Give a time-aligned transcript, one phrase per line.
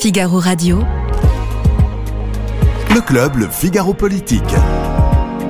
[0.00, 0.78] Figaro Radio.
[2.94, 4.42] Le club, le Figaro Politique.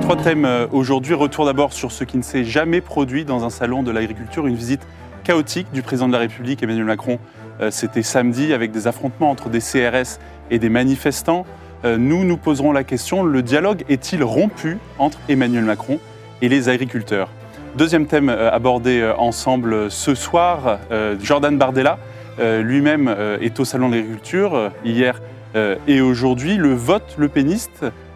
[0.01, 1.13] Trois thèmes euh, aujourd'hui.
[1.13, 4.55] Retour d'abord sur ce qui ne s'est jamais produit dans un salon de l'agriculture, une
[4.55, 4.81] visite
[5.23, 7.17] chaotique du président de la République, Emmanuel Macron.
[7.61, 10.19] Euh, C'était samedi avec des affrontements entre des CRS
[10.49, 11.45] et des manifestants.
[11.85, 15.97] Euh, Nous nous poserons la question, le dialogue est-il rompu entre Emmanuel Macron
[16.41, 17.29] et les agriculteurs?
[17.77, 20.79] Deuxième thème abordé ensemble ce soir,
[21.21, 21.99] Jordan Bardella
[22.39, 25.19] lui-même euh, est au Salon de l'Agriculture euh, hier
[25.55, 26.57] euh, et aujourd'hui.
[26.57, 26.75] Le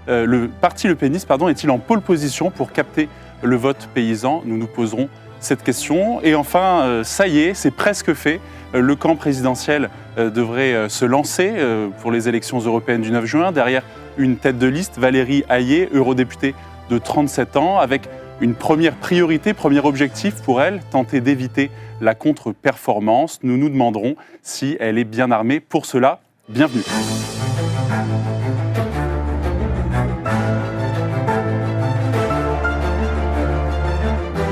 [0.07, 3.09] euh, parti le péniste, est-il en pole position pour capter
[3.41, 4.41] le vote paysan?
[4.45, 5.09] Nous nous poserons
[5.39, 6.21] cette question.
[6.21, 8.39] Et enfin, euh, ça y est, c'est presque fait.
[8.73, 13.11] Euh, Le camp présidentiel euh, devrait euh, se lancer euh, pour les élections européennes du
[13.11, 13.51] 9 juin.
[13.51, 13.83] Derrière
[14.17, 16.55] une tête de liste, Valérie Hayé, eurodéputée
[16.89, 18.07] de 37 ans, avec
[18.41, 21.71] une première priorité, premier objectif pour elle, tenter d'éviter
[22.01, 23.39] la contre-performance.
[23.43, 26.19] Nous nous demanderons si elle est bien armée pour cela.
[26.49, 26.83] Bienvenue.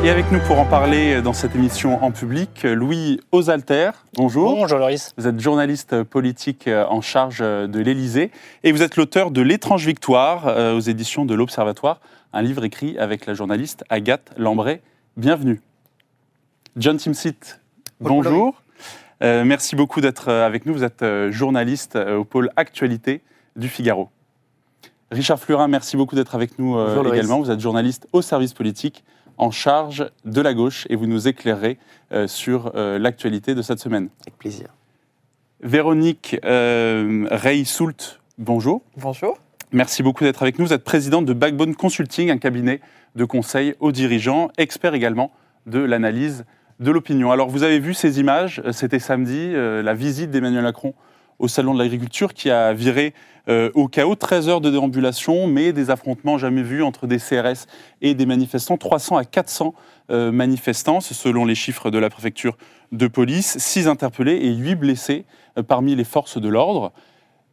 [0.03, 3.91] Et avec nous pour en parler dans cette émission en public, Louis Osalter.
[4.15, 4.53] Bonjour.
[4.53, 5.13] Bonjour Loris.
[5.17, 8.29] Vous êtes journaliste politique en charge de l'Élysée
[8.65, 12.01] et vous êtes l'auteur de L'étrange victoire euh, aux éditions de l'Observatoire,
[12.33, 14.81] un livre écrit avec la journaliste Agathe Lambray.
[15.15, 15.61] Bienvenue.
[16.75, 17.59] John Timsit,
[18.01, 18.61] bonjour.
[19.21, 20.73] Euh, merci beaucoup d'être avec nous.
[20.73, 23.21] Vous êtes euh, journaliste euh, au pôle Actualité
[23.55, 24.09] du Figaro.
[25.11, 27.39] Richard Flurin, merci beaucoup d'être avec nous euh, Bonjour, également.
[27.39, 29.03] Vous êtes journaliste au service politique
[29.37, 31.77] en charge de la gauche et vous nous éclairerez
[32.11, 34.09] euh, sur euh, l'actualité de cette semaine.
[34.21, 34.67] Avec plaisir.
[35.61, 38.81] Véronique euh, Rey-Soult, bonjour.
[38.97, 39.37] Bonjour.
[39.73, 40.67] Merci beaucoup d'être avec nous.
[40.67, 42.79] Vous êtes présidente de Backbone Consulting, un cabinet
[43.15, 45.31] de conseil aux dirigeants, expert également
[45.65, 46.45] de l'analyse
[46.79, 47.31] de l'opinion.
[47.31, 50.93] Alors, vous avez vu ces images, euh, c'était samedi, euh, la visite d'Emmanuel Macron
[51.39, 53.15] au Salon de l'Agriculture qui a viré
[53.49, 54.13] euh, au chaos.
[54.13, 57.65] 13 heures de déambulation, mais des affrontements jamais vus entre des CRS
[58.03, 58.77] et des manifestants.
[58.77, 59.73] 300 à 400
[60.11, 62.57] euh, manifestants, selon les chiffres de la préfecture
[62.91, 63.57] de police.
[63.57, 65.25] 6 interpellés et 8 blessés
[65.67, 66.93] parmi les forces de l'ordre.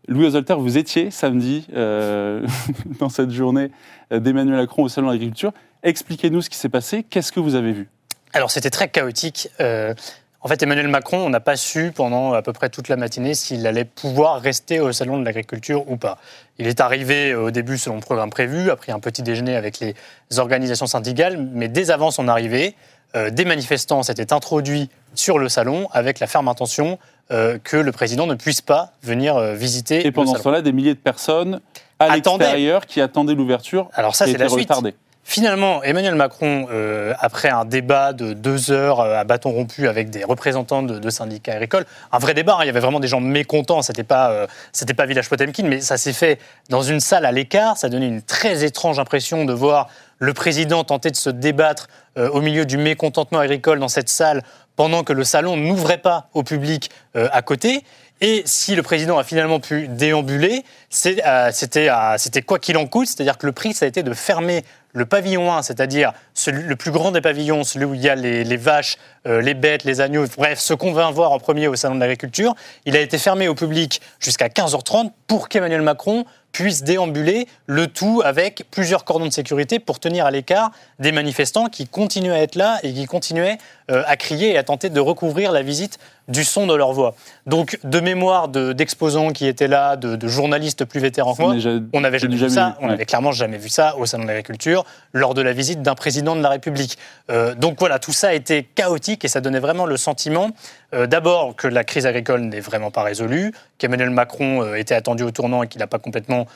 [0.09, 2.47] Louis Osalter, vous étiez samedi euh,
[2.99, 3.71] dans cette journée
[4.11, 5.53] d'Emmanuel Macron au Salon de l'Agriculture.
[5.83, 7.05] Expliquez-nous ce qui s'est passé.
[7.09, 7.89] Qu'est-ce que vous avez vu?
[8.33, 9.49] Alors c'était très chaotique.
[9.61, 9.95] Euh,
[10.43, 13.35] en fait, Emmanuel Macron, on n'a pas su pendant à peu près toute la matinée
[13.35, 16.19] s'il allait pouvoir rester au salon de l'agriculture ou pas.
[16.59, 19.81] Il est arrivé au début selon le programme prévu, a pris un petit déjeuner avec
[19.81, 19.95] les
[20.39, 22.75] organisations syndicales, mais dès avant son arrivée,
[23.17, 26.99] euh, des manifestants s'étaient introduits sur le salon avec la ferme intention
[27.31, 30.63] euh, que le président ne puisse pas venir euh, visiter Et pendant le ce temps-là,
[30.63, 31.61] des milliers de personnes
[31.99, 33.89] à l'extérieur qui attendaient l'ouverture.
[33.95, 34.69] Alors ça, c'est la était suite.
[34.69, 34.95] retardée.
[35.23, 40.25] Finalement, Emmanuel Macron, euh, après un débat de deux heures à bâton rompu avec des
[40.25, 43.21] représentants de, de syndicats agricoles, un vrai débat, hein, il y avait vraiment des gens
[43.21, 47.25] mécontents, c'était pas, euh, c'était pas Village Potemkin, mais ça s'est fait dans une salle
[47.27, 49.89] à l'écart, ça donnait une très étrange impression de voir
[50.19, 51.89] le président tenter de se débattre
[52.19, 54.43] euh, au milieu du mécontentement agricole dans cette salle
[54.81, 57.85] pendant que le salon n'ouvrait pas au public euh, à côté.
[58.23, 60.65] Et si le président a finalement pu déambuler,
[61.05, 64.03] euh, c'était, euh, c'était quoi qu'il en coûte, c'est-à-dire que le prix, ça a été
[64.03, 64.65] de fermer
[64.95, 66.15] le pavillon 1, c'est-à-dire
[66.47, 68.97] le plus grand des pavillons, celui où il y a les, vaches,
[69.27, 72.55] les bêtes, les agneaux, bref, ce qu'on va voir en premier au Salon de l'Agriculture,
[72.87, 78.23] il a été fermé au public jusqu'à 15h30 pour qu'Emmanuel Macron puisse déambuler, le tout
[78.25, 82.57] avec plusieurs cordons de sécurité pour tenir à l'écart des manifestants qui continuaient à être
[82.57, 83.59] là et qui continuaient
[83.91, 85.99] euh, à crier et à tenter de recouvrir la visite
[86.31, 87.15] du son de leur voix.
[87.47, 91.55] Donc, de mémoire de- d'exposants qui étaient là, de, de journalistes plus vétérans que moi,
[91.93, 92.69] on n'avait jamais, jamais vu ça.
[92.69, 92.89] vu, On ouais.
[92.91, 96.37] n'avait clairement jamais vu ça au Salon de l'Agriculture lors de la visite d'un président
[96.37, 96.97] de la République.
[97.31, 100.51] Euh, donc voilà, tout ça a été chaotique et ça donnait vraiment le sentiment,
[100.95, 105.23] euh, d'abord, que la crise agricole n'est vraiment pas résolue, qu'Emmanuel Macron euh, était attendu
[105.25, 106.47] au tournant et qu'il n'a pas complètement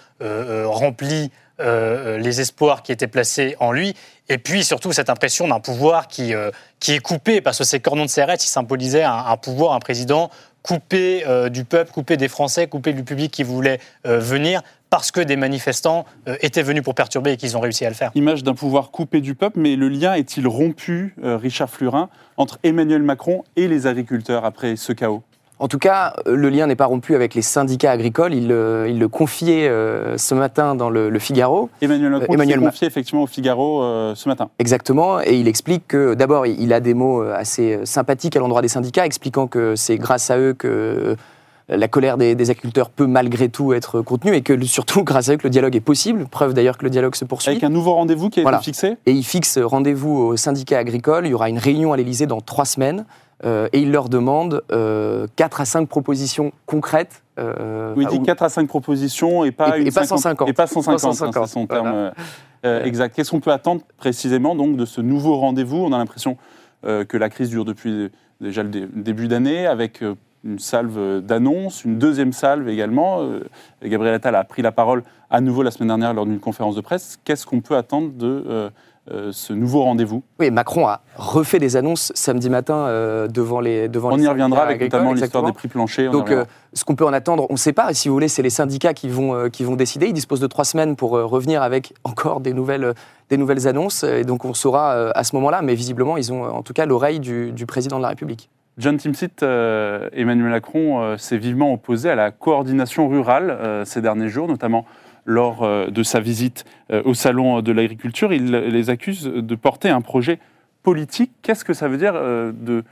[0.65, 3.95] rempli euh, euh, les espoirs qui étaient placés en lui.
[4.29, 6.51] Et puis surtout cette impression d'un pouvoir qui, euh,
[6.81, 10.31] qui est coupé, parce que ces cordons de CRS, ils symbolisaient un, pouvoir, un président
[10.63, 15.37] coupé du peuple, coupé des Français, coupé du public qui voulait venir parce que des
[15.37, 16.07] manifestants
[16.41, 18.11] étaient venus pour perturber et qu'ils ont réussi à le faire.
[18.15, 22.09] Image d'un pouvoir coupé du peuple, mais le lien est-il rompu, Richard Flurin,
[22.39, 25.23] entre Emmanuel Macron et les agriculteurs après ce chaos?
[25.61, 28.35] En tout cas, euh, le lien n'est pas rompu avec les syndicats agricoles.
[28.35, 31.71] Il, le- il le confiait euh, ce matin dans le, le Figaro.
[31.81, 34.49] Emmanuel Macron Euh, Emmanuel Ma- confié effectivement au Figaro euh, ce matin.
[34.59, 35.21] Exactement.
[35.23, 39.07] Et il explique que, d'abord, il a des mots assez sympathiques à l'endroit des syndicats,
[39.07, 41.17] expliquant que c'est grâce à eux que
[41.69, 45.35] la colère des, des agriculteurs peut malgré tout être contenue et que surtout, grâce à
[45.35, 46.27] eux, que le dialogue est possible.
[46.27, 47.53] Preuve d'ailleurs que le dialogue se poursuit.
[47.53, 48.59] Avec un nouveau rendez-vous qui a Voilà.
[48.59, 51.27] été fixé Et il fixe rendez-vous aux syndicats agricoles.
[51.27, 53.07] Il y aura une réunion à l'Élysée dans trois semaines.
[53.45, 57.23] Euh, et il leur demande euh, 4 à 5 propositions concrètes.
[57.39, 59.91] euh, Oui, il enfin, dit ou- 4 à 5 propositions et pas, Et- une et
[59.91, 60.49] pas 50 150.
[60.49, 61.83] Et pas 150, Pas hein, 150, c'est son voilà.
[61.83, 62.11] terme euh,
[62.67, 63.15] euh, exact.
[63.15, 65.77] Qu'est-ce qu'on peut attendre précisément donc de ce nouveau rendez-vous?
[65.79, 66.37] On a l'impression
[66.87, 68.11] euh, que la crise dure depuis
[68.41, 70.15] déjà le dé- début d'année, avec euh,
[70.45, 73.23] une salve d'annonces, une deuxième salve également.
[73.23, 73.41] Euh,
[73.83, 76.81] Gabriel Attal a pris la parole à nouveau la semaine dernière lors d'une conférence de
[76.83, 77.19] presse.
[77.25, 78.71] Qu'est-ce qu'on peut attendre de
[79.11, 83.87] euh, ce nouveau rendez-vous Oui, Macron a refait des annonces samedi matin euh, devant les
[83.87, 86.09] devant On les y reviendra avec notamment l'histoire des prix planchers.
[86.09, 87.91] on Donc, euh, ce qu'on peut en attendre, on ne sait pas.
[87.91, 90.07] Et si vous voulez, c'est les syndicats qui vont, qui vont décider.
[90.07, 92.95] Ils disposent de trois semaines pour revenir avec encore des nouvelles,
[93.29, 94.05] des nouvelles annonces.
[94.05, 95.61] Et donc, on saura à ce moment-là.
[95.61, 98.49] Mais visiblement, ils ont en tout cas l'oreille du, du président de la République.
[98.79, 104.87] John Timsit, Emmanuel Macron s'est vivement opposé à la coordination rurale ces derniers jours, notamment
[105.25, 108.33] lors euh, de sa visite euh, au Salon de l'agriculture.
[108.33, 110.39] Il les accuse de porter un projet
[110.83, 111.33] politique.
[111.43, 112.85] Qu'est-ce que ça veut dire euh, de,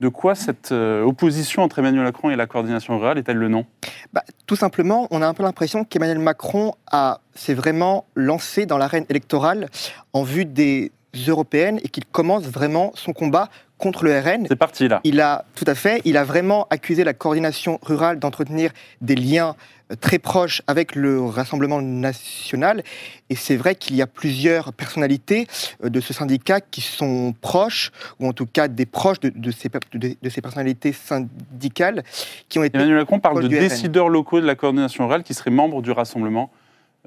[0.00, 3.66] de quoi cette opposition entre Emmanuel Macron et la coordination rurale est-elle le nom?
[4.12, 8.78] Bah, Tout simplement, on a un peu l'impression qu'Emmanuel Macron a- s'est vraiment lancé dans
[8.78, 9.68] l'arène électorale
[10.12, 10.92] en vue des
[11.28, 13.48] européennes et qu'il commence vraiment son combat
[13.78, 14.46] contre le RN.
[14.46, 15.00] C'est parti là.
[15.04, 18.70] Il a, tout à fait, il a vraiment accusé la coordination rurale d'entretenir
[19.00, 19.56] des liens
[19.96, 22.82] très proches avec le Rassemblement national.
[23.28, 25.46] Et c'est vrai qu'il y a plusieurs personnalités
[25.84, 29.50] euh, de ce syndicat qui sont proches, ou en tout cas des proches de, de
[29.50, 32.02] ces, per- de- de ces personnalités syndicales,
[32.48, 35.34] qui ont été Emmanuel Macron parle proche de décideurs locaux de la coordination rurale qui
[35.34, 36.50] seraient membres du Rassemblement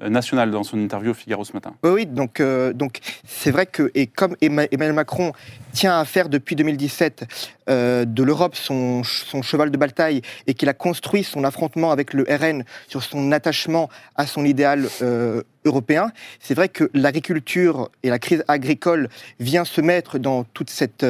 [0.02, 1.74] euh, national dans son interview au Figaro ce matin.
[1.84, 5.32] Oui, donc euh, donc c'est vrai que et comme Emma- Emmanuel Macron
[5.72, 7.24] tient à faire depuis 2017
[7.68, 12.24] euh, de l'Europe son, cheval de bataille et qu'il a construit son affrontement avec le
[12.28, 14.86] RN sur son attachement à son idéal
[15.64, 16.10] européen,
[16.40, 19.08] c'est vrai que l'agriculture et la crise agricole
[19.40, 21.04] vient se mettre dans toute cette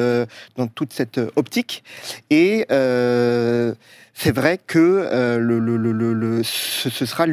[0.57, 1.83] dans toute cette optique
[2.31, 5.77] et c'est vrai que le, le-
[6.13, 7.27] le- ce, sera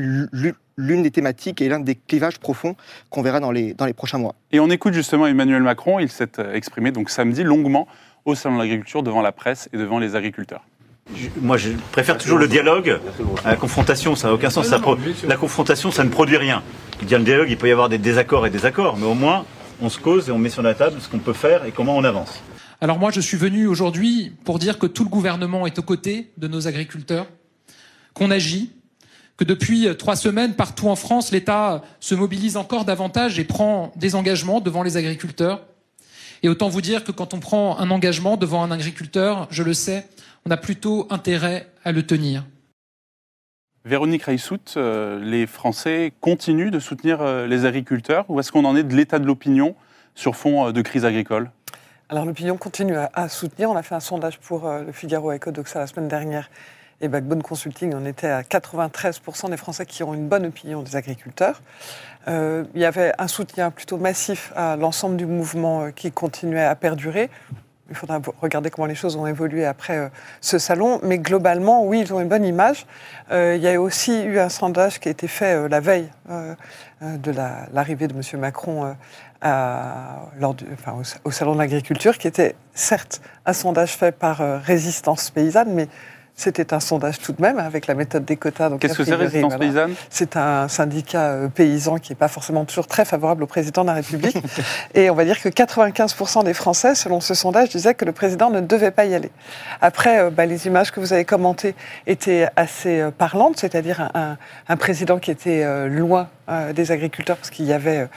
[0.81, 2.75] l'une des thématiques et l'un des clivages profonds
[3.10, 4.36] qu'on verra dans les, dans les prochains mois.
[4.51, 6.00] Et on écoute justement Emmanuel Macron.
[6.00, 7.88] Il s'est euh, exprimé donc samedi longuement
[8.25, 10.63] au Salon de l'agriculture devant la presse et devant les agriculteurs.
[11.16, 13.00] Je- Moi, je préfère toujours le dialogue
[13.44, 14.16] à la confrontation.
[14.16, 14.68] Ça n'a aucun sens.
[14.68, 14.98] Ça pro-
[15.28, 16.62] la confrontation, ça ne produit rien.
[17.04, 19.45] Dire le dialogue, il peut y avoir des désaccords et des accords, mais au moins,
[19.81, 21.95] on se cause et on met sur la table ce qu'on peut faire et comment
[21.98, 22.42] on avance.
[22.80, 26.31] Alors moi, je suis venu aujourd'hui pour dire que tout le gouvernement est aux côtés
[26.38, 27.27] de nos agriculteurs,
[28.13, 28.72] qu'on agit,
[29.41, 33.91] que depuis euh, trois semaines, partout en France, l'État se mobilise encore davantage et prend
[33.95, 35.61] des engagements devant les agriculteurs.
[36.43, 39.73] Et autant vous dire que quand on prend un engagement devant un agriculteur, je le
[39.73, 40.07] sais,
[40.45, 42.45] on a plutôt intérêt à le tenir.
[43.83, 48.75] Véronique Reissout, euh, les Français continuent de soutenir euh, les agriculteurs ou est-ce qu'on en
[48.75, 49.73] est de l'état de l'opinion
[50.13, 51.49] sur fond euh, de crise agricole?
[52.09, 53.71] Alors l'opinion continue à, à soutenir.
[53.71, 56.51] On a fait un sondage pour euh, le Figaro et Codoxa la semaine dernière.
[57.03, 60.95] Et Backbone Consulting, on était à 93% des Français qui ont une bonne opinion des
[60.95, 61.59] agriculteurs.
[62.27, 66.63] Euh, il y avait un soutien plutôt massif à l'ensemble du mouvement euh, qui continuait
[66.63, 67.31] à perdurer.
[67.89, 70.09] Il faudra regarder comment les choses ont évolué après euh,
[70.42, 71.00] ce salon.
[71.01, 72.86] Mais globalement, oui, ils ont une bonne image.
[73.31, 76.09] Il y a aussi eu un sondage qui a été fait la veille
[77.01, 78.39] de la- l'arrivée de M.
[78.39, 78.95] Macron
[79.44, 85.88] au, au Salon de l'Agriculture, qui était certes un sondage fait par Résistance Paysanne, mais
[86.41, 88.71] c'était un sondage tout de même avec la méthode des quotas.
[88.79, 89.65] Qu'est-ce que c'est Résistance voilà.
[89.65, 93.83] paysanne C'est un syndicat euh, paysan qui n'est pas forcément toujours très favorable au président
[93.83, 94.38] de la République.
[94.95, 98.50] Et on va dire que 95% des Français, selon ce sondage, disaient que le président
[98.50, 99.31] ne devait pas y aller.
[99.81, 101.75] Après, euh, bah, les images que vous avez commentées
[102.07, 106.29] étaient assez euh, parlantes, c'est-à-dire un, président qui était loin
[106.74, 108.07] des agriculteurs parce qu'il y avait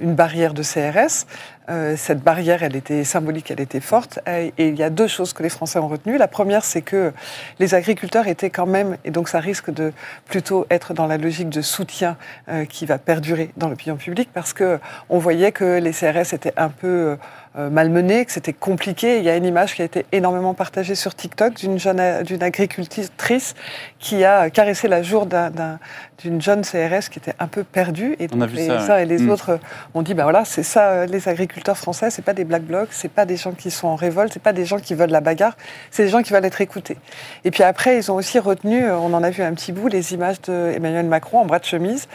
[0.00, 1.26] une barrière de CRS.
[1.70, 4.18] Euh, cette barrière, elle était symbolique, elle était forte.
[4.26, 6.18] Et, il y a deux choses que les Français ont retenues.
[6.18, 7.12] La première, c'est que
[7.58, 9.92] les agriculteurs étaient quand même, et donc ça risque de
[10.26, 12.16] plutôt être dans la logique de soutien
[12.48, 14.78] euh, qui va perdurer dans l'opinion publique, parce que
[15.08, 17.16] on voyait que les CRS étaient un peu
[17.58, 19.18] euh, malmenés, que c'était compliqué.
[19.18, 22.42] Il y a une image qui a été énormément partagée sur TikTok d'une jeune, d'une
[22.42, 23.54] agricultrice
[24.02, 25.78] qui a caressé la d'un-
[26.22, 28.14] d'une jeune CRS qui était un peu perdue.
[28.18, 28.90] Et donc les ça, ouais.
[28.90, 29.30] uns et les Mm.
[29.30, 29.58] autres
[29.94, 32.88] ont dit, ben voilà, c'est ça, euh, les agriculteurs français, c'est pas des black blocs,
[32.92, 35.20] c'est pas des gens qui sont en révolte, c'est pas des gens qui veulent la
[35.20, 35.56] bagarre,
[35.90, 36.96] c'est des gens qui veulent être écoutés.
[37.44, 39.88] Et puis après, ils ont aussi retenu, euh, on en a vu un petit bout,
[39.88, 42.08] les images d'Emmanuel Macron en bras de chemise,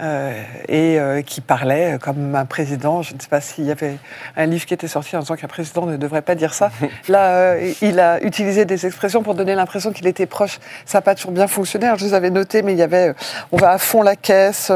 [0.00, 0.32] euh,
[0.68, 3.02] et euh, qui parlait comme un président.
[3.02, 3.96] Je ne sais pas s'il y avait
[4.36, 6.70] un livre qui était était sorti en disant qu'un président ne devrait pas dire ça.
[7.08, 10.58] Là, euh, il a utilisé des expressions pour donner l'impression qu'il était proche.
[10.84, 11.86] Ça n'a pas toujours bien fonctionné.
[11.86, 13.12] Alors, je les avais notées, mais il y avait euh,
[13.52, 14.70] on va à fond la caisse,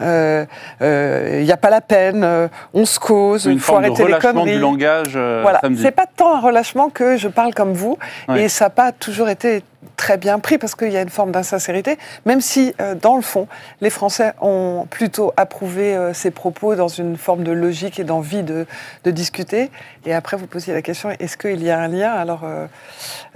[0.00, 0.44] euh,
[0.82, 2.26] euh, il n'y a pas la peine,
[2.74, 4.56] on se cause, il faut forme de arrêter les relâchement conneries.
[4.56, 7.96] du langage Voilà, c'est pas tant un relâchement que je parle comme vous,
[8.28, 8.42] Ouais.
[8.44, 9.62] et ça n'a pas toujours été
[9.96, 13.22] très bien pris parce qu'il y a une forme d'insincérité, même si euh, dans le
[13.22, 13.46] fond,
[13.80, 18.42] les Français ont plutôt approuvé euh, ces propos dans une forme de logique et d'envie
[18.42, 18.66] de,
[19.06, 19.70] discuter.
[20.04, 22.12] Et après, vous posiez la question est-ce qu'il y a un lien?
[22.12, 22.42] Alors,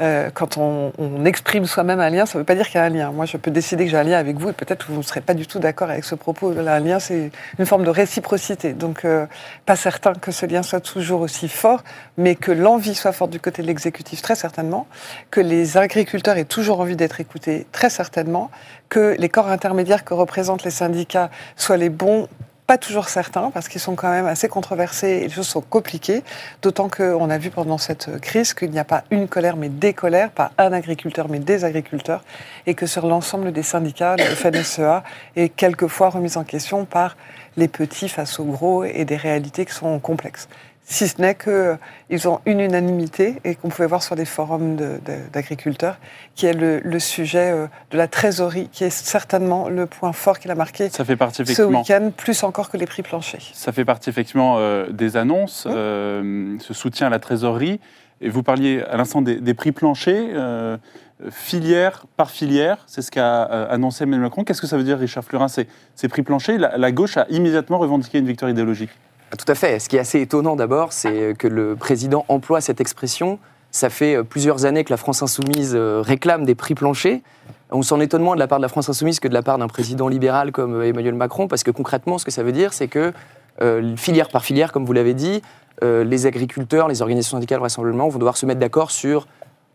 [0.01, 0.93] euh, quand on,
[1.25, 3.11] exprime soi-même un lien, ça ne veut pas dire qu'il y a un lien.
[3.11, 5.03] Moi, je peux décider que j'ai un lien avec vous et peut-être que vous ne
[5.03, 6.53] serez pas du tout d'accord avec ce propos.
[6.53, 8.75] Un lien, c'est une forme de réciprocité.
[8.75, 9.07] Donc,
[9.65, 11.83] pas certain que ce lien soit toujours aussi fort,
[12.19, 14.87] mais que l'envie soit forte du côté de l'exécutif, très certainement,
[15.31, 18.51] que les agriculteurs aient toujours envie d'être écoutés, très certainement,
[18.89, 22.29] que les corps intermédiaires que représentent les syndicats soient les bons.
[22.67, 26.23] Pas toujours certains, parce qu'ils sont quand même assez controversés et les choses sont compliquées.
[26.63, 29.93] D'autant qu'on a vu pendant cette crise qu'il n'y a pas une colère, mais des
[29.93, 32.23] colères, pas un agriculteur, mais des agriculteurs,
[32.67, 35.03] et que sur l'ensemble des syndicats, le FNSEA
[35.37, 37.17] est quelquefois remise en question par
[37.57, 40.49] les petits face aux gros et des réalités qui sont complexes.
[40.85, 44.99] Si ce n'est qu'ils ont une unanimité et qu'on pouvait voir sur des forums de-
[45.07, 45.97] de- d'agriculteurs,
[46.35, 50.39] qui est le, le sujet euh, de la trésorerie, qui est certainement le point fort
[50.41, 53.41] qu'il a marqué Ça fait partie ce week-end, plus encore que les prix planchers.
[53.55, 55.71] Ça fait partie effectivement euh, des annonces, Mmh.
[55.75, 57.79] euh, ce soutien à la trésorerie.
[58.21, 60.77] Et vous parliez à l'instant des, des prix planchers, euh,
[61.31, 64.43] filière par filière, c'est ce qu'a annoncé Emmanuel Macron.
[64.45, 66.59] Qu'est-ce que ça veut dire, Richard Fleurin, ces, ces prix planchers?
[66.59, 68.91] La, la gauche a immédiatement revendiqué une victoire idéologique.
[69.39, 69.79] Tout à fait.
[69.79, 73.39] Ce qui est assez étonnant d'abord, c'est que le président emploie cette expression.
[73.73, 77.21] Ça fait euh, plusieurs années que la France insoumise euh, réclame des prix planchers.
[77.71, 79.57] On s'en étonne moins de la part de la France insoumise que de la part
[79.57, 82.73] d'un président libéral comme euh, Emmanuel Macron, parce que concrètement, ce que ça veut dire,
[82.73, 83.13] c'est que
[83.97, 85.43] filière par filière, comme vous l'avez dit,
[85.83, 89.29] les agriculteurs, les organisations syndicales vraisemblablement vont devoir se mettre d'accord sur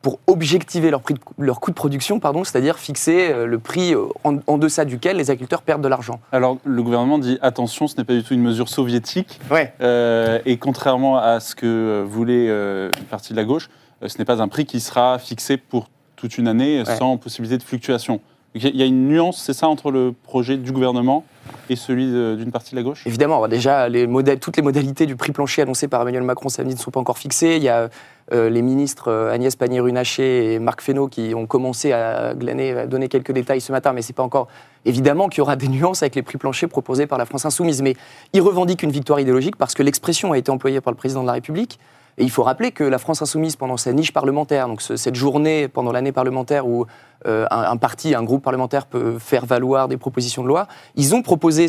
[0.07, 3.93] pour objectiver leur, prix de, leur coût de production, pardon, c'est-à-dire fixer euh, le prix
[3.93, 6.21] euh, en, en deçà duquel les agriculteurs perdent de l'argent.
[6.31, 9.37] Alors, le gouvernement dit attention, ce n'est pas du tout une mesure soviétique.
[9.51, 9.73] Ouais.
[9.81, 13.69] Euh, et contrairement à ce que voulait euh, une partie de la gauche,
[14.01, 16.95] euh, ce n'est pas un prix qui sera fixé pour toute une année Ouais.
[16.95, 18.21] sans possibilité de fluctuation.
[18.55, 21.25] Il y a- une nuance, c'est ça, entre le projet du gouvernement
[21.69, 23.05] et celui d'une partie de la gauche?
[23.05, 26.47] Évidemment, bah, déjà, les modèles, toutes les modalités du prix plancher annoncé par Emmanuel Macron
[26.47, 27.57] samedi ne sont pas encore fixées.
[27.57, 27.89] Il y a
[28.33, 32.85] euh, les ministres euh, Agnès Pannier-Runacher et Marc Fesneau qui ont commencé à glaner, à
[32.87, 34.47] donner quelques détails ce matin, mais c'est pas encore.
[34.85, 37.81] Évidemment qu'il y aura des nuances avec les prix planchers proposés par la France Insoumise,
[37.81, 37.95] mais
[38.33, 41.27] ils revendiquent une victoire idéologique parce que l'expression a été employée par le président de
[41.27, 41.79] la République.
[42.19, 45.13] Et il faut rappeler que la France Insoumise, pendant sa niche parlementaire, donc ce- cette
[45.13, 46.87] journée pendant l'année parlementaire où
[47.27, 51.21] euh, un, parti, un groupe parlementaire peut faire valoir des propositions de loi, ils ont
[51.21, 51.67] proposé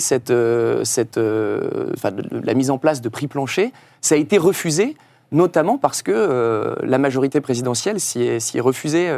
[1.17, 3.71] la mise en place de prix planchers.
[4.01, 4.97] Ça a été refusé,
[5.33, 9.15] notamment parce que euh, la majorité présidentielle s'y est, s'y est refusée.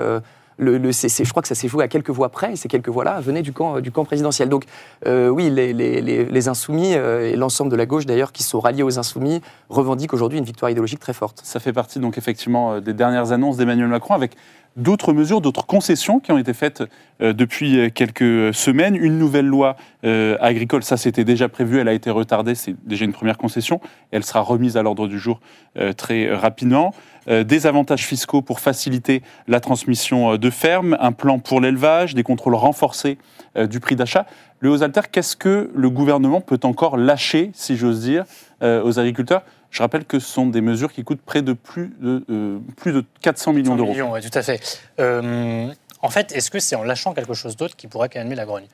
[0.60, 2.88] Euh, le, je crois que ça s'est joué à quelques voix près, et ces quelques
[2.88, 4.48] voix-là venaient du camp, camp présidentiel.
[4.48, 4.64] Donc
[5.06, 8.98] euh, oui, les, insoumis, euh, et l'ensemble de la gauche d'ailleurs, qui sont ralliés aux
[8.98, 11.40] insoumis, revendiquent aujourd'hui une victoire idéologique très forte.
[11.44, 14.32] Ça fait partie donc effectivement euh, des dernières annonces d'Emmanuel Macron avec
[14.76, 16.82] d'autres mesures, d'autres concessions qui ont été faites
[17.20, 18.96] euh, depuis euh, quelques semaines.
[18.96, 23.04] Une nouvelle loi euh, agricole, ça c'était déjà prévu, elle a été retardée, c'est déjà
[23.04, 23.80] une première concession.
[24.10, 25.40] Elle sera remise à l'ordre du jour
[25.76, 26.94] euh, très rapidement.
[27.30, 32.14] Euh, des avantages fiscaux pour faciliter la transmission euh, de fermes, un plan pour l'élevage,
[32.14, 33.18] des contrôles renforcés
[33.56, 34.26] euh, du prix d'achat.
[34.58, 38.24] Le Haut-Alter, qu'est-ce que le gouvernement peut encore lâcher, si j'ose dire,
[38.62, 39.42] aux agriculteurs?
[39.70, 42.92] Je rappelle que ce sont des mesures qui coûtent près de plus de, euh, plus
[42.92, 43.90] de 400 millions 100 d'euros.
[43.92, 44.60] millions, ouais, tout à fait.
[44.98, 45.68] Euh,
[46.02, 48.66] en fait, est-ce que c'est en lâchant quelque chose d'autre qui pourrait calmer la grogne?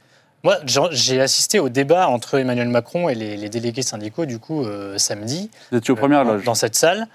[0.42, 4.64] Moi, j'ai- assisté au débat entre Emmanuel Macron et les, les délégués syndicaux, du coup,
[4.64, 5.50] euh, samedi.
[5.70, 6.44] Vous étiez aux premières loges.
[6.44, 7.06] Dans cette salle.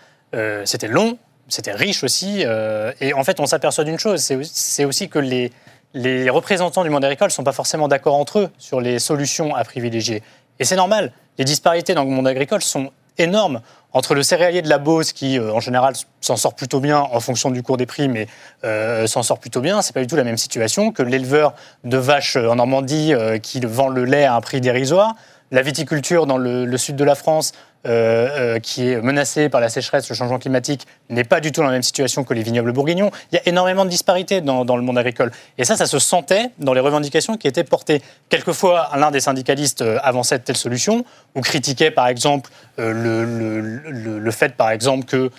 [0.63, 1.17] C'était long,
[1.51, 2.43] c'était riche aussi.
[2.46, 7.03] euh, et en fait, on s'aperçoit d'une chose, c'est aussi- que les, représentants du monde
[7.03, 10.24] agricole ne sont pas forcément d'accord entre eux sur les solutions à privilégier.
[10.60, 11.12] Et c'est normal.
[11.38, 15.38] Les disparités dans le monde agricole sont énormes entre le céréalier de la Beauce qui,
[15.38, 18.27] euh, en général, s'en sort plutôt bien en fonction du cours des prix, mais
[18.63, 19.81] euh, s'en sort plutôt bien.
[19.81, 21.53] C'est pas du tout la même situation que l'éleveur
[21.84, 25.15] de vaches en Normandie qui vend le lait à un prix dérisoire.
[25.51, 27.51] La viticulture dans le sud de la France,
[27.88, 31.61] euh, euh, qui est menacée par la sécheresse, le changement climatique, n'est pas du tout
[31.61, 33.09] dans la même situation que les vignobles bourguignons.
[33.31, 35.31] Il y a énormément de disparités dans, le monde agricole.
[35.57, 38.03] Et ça, ça se sentait dans les revendications qui étaient portées.
[38.29, 44.55] Quelquefois, l'un des syndicalistes euh, avançait de telles solutions, ou critiquait, par exemple, le, fait,
[44.55, 45.31] par exemple, que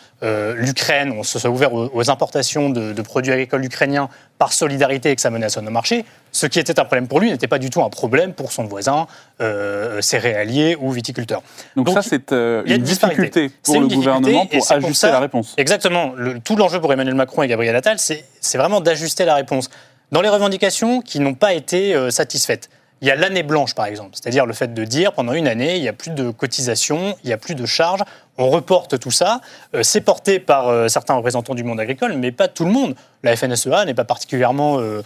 [0.57, 4.09] l'Ukraine, on se soit ouvert aux, importations de produits agricoles ukrainiens
[4.43, 7.31] par solidarité et que ça menace nos marchés, ce qui était un problème pour lui
[7.31, 9.07] n'était pas du tout un problème pour son voisin
[9.41, 11.43] euh, céréalier ou viticulteur.
[11.77, 15.55] Donc, Donc, ça, c'est euh, une difficulté pour le gouvernement pour ajuster ça- la réponse.
[15.59, 16.13] Exactement.
[16.17, 19.71] Le- tout l'enjeu pour Emmanuel Macron et Gabriel Attal, c'est c'est vraiment d'ajuster la réponse.
[20.11, 22.69] Dans les revendications qui n'ont pas été euh, satisfaites,
[23.01, 25.77] il y a l'année blanche, par exemple, c'est-à-dire le fait de dire pendant une année,
[25.77, 28.03] il n'y a plus de cotisations, il n'y a plus de charges,
[28.39, 29.41] on reporte tout ça.
[29.75, 32.95] Euh, c'est porté par euh, certains représentants du monde agricole, mais pas tout le monde.
[33.23, 35.03] La FNSEA n'est pas particulièrement euh,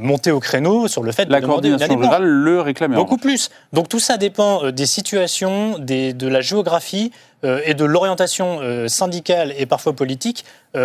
[0.00, 2.96] montée au créneau sur le fait de La demander coordination rurale le réclamait.
[2.96, 3.50] Beaucoup plus.
[3.72, 7.12] Donc tout ça dépend des situations, des- de la géographie
[7.64, 10.44] et de l'orientation syndicale et parfois politique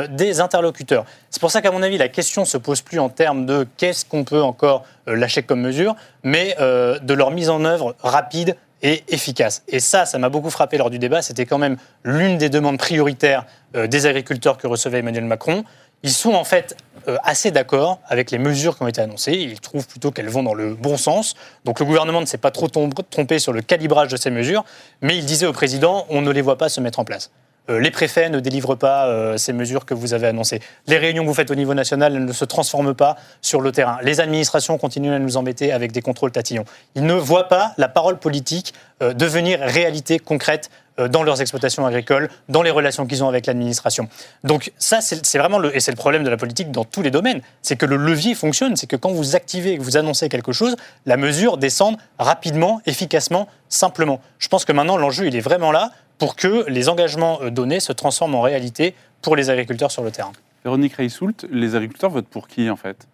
[0.09, 1.03] des interlocuteurs.
[1.29, 4.05] C'est pour ça qu'à mon avis, la question se pose plus en termes de qu'est-ce
[4.05, 8.55] qu'on peut encore lâcher comme mesure, mais de leur mise en œuvre rapide
[8.85, 9.63] et efficace.
[9.67, 11.23] Et ça, ça m'a beaucoup frappé lors du débat.
[11.23, 15.63] C'était quand même l'une des demandes prioritaires euh, des agriculteurs que recevait Emmanuel Macron.
[16.03, 16.77] Ils sont en fait
[17.07, 19.33] euh, assez d'accord avec les mesures qui ont été annoncées.
[19.33, 21.33] Ils trouvent plutôt qu'elles vont dans le bon sens.
[21.65, 24.63] Donc le gouvernement ne s'est pas trop trompé sur le calibrage de ces mesures,
[25.01, 27.31] mais il disait au président on ne les voit pas se mettre en place.
[27.69, 30.61] Euh, les préfets ne délivrent pas euh, ces mesures que vous avez annoncées.
[30.87, 33.97] Les réunions que vous faites au niveau national ne se transforment pas sur le terrain.
[34.03, 36.65] Les administrations continuent à nous embêter avec des contrôles tatillons.
[36.95, 40.69] Ils ne voient pas la parole politique euh, devenir réalité concrète
[41.09, 44.07] dans leurs exploitations agricoles, dans les relations qu'ils ont avec l'administration.
[44.45, 47.11] Donc ça, c'est vraiment le, et c'est le problème de la politique dans tous les
[47.11, 50.53] domaines, c'est que le levier fonctionne, c'est que quand vous activez que vous annoncez quelque
[50.53, 54.21] chose, la mesure descend rapidement, efficacement, simplement.
[54.39, 57.79] Je pense que maintenant l'enjeu il est vraiment là pour que les engagements euh, donnés
[57.79, 60.31] se transforment en réalité pour les agriculteurs sur le terrain.
[60.63, 63.07] Véronique Reissoult, les agriculteurs votent pour qui en fait?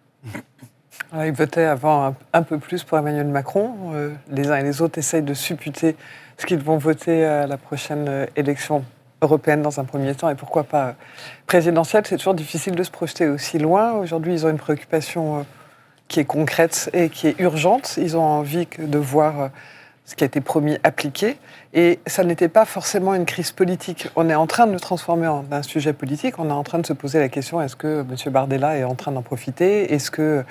[1.10, 3.74] Alors, ils votaient avant un, un peu plus pour Emmanuel Macron.
[3.92, 5.96] Euh, les uns et les autres essayent de supputer
[6.38, 8.84] ce qu'ils vont voter à la prochaine euh, élection
[9.20, 10.92] européenne dans un premier temps et pourquoi pas euh,
[11.46, 12.04] présidentielle?
[12.06, 13.92] C'est toujours difficile de se projeter aussi loin.
[13.92, 15.42] Aujourd'hui, ils ont une préoccupation euh,
[16.08, 17.96] qui est concrète et qui est urgente.
[17.98, 19.48] Ils ont envie de voir euh,
[20.04, 21.36] ce qui a été promis appliqué.
[21.74, 24.08] Et ça n'était pas forcément une crise politique.
[24.14, 26.38] On est en train de le transformer en un sujet politique.
[26.38, 28.30] On est en train de se poser la question est-ce que M.
[28.30, 29.94] Bardella est en train d'en profiter?
[29.94, 30.44] Est-ce que,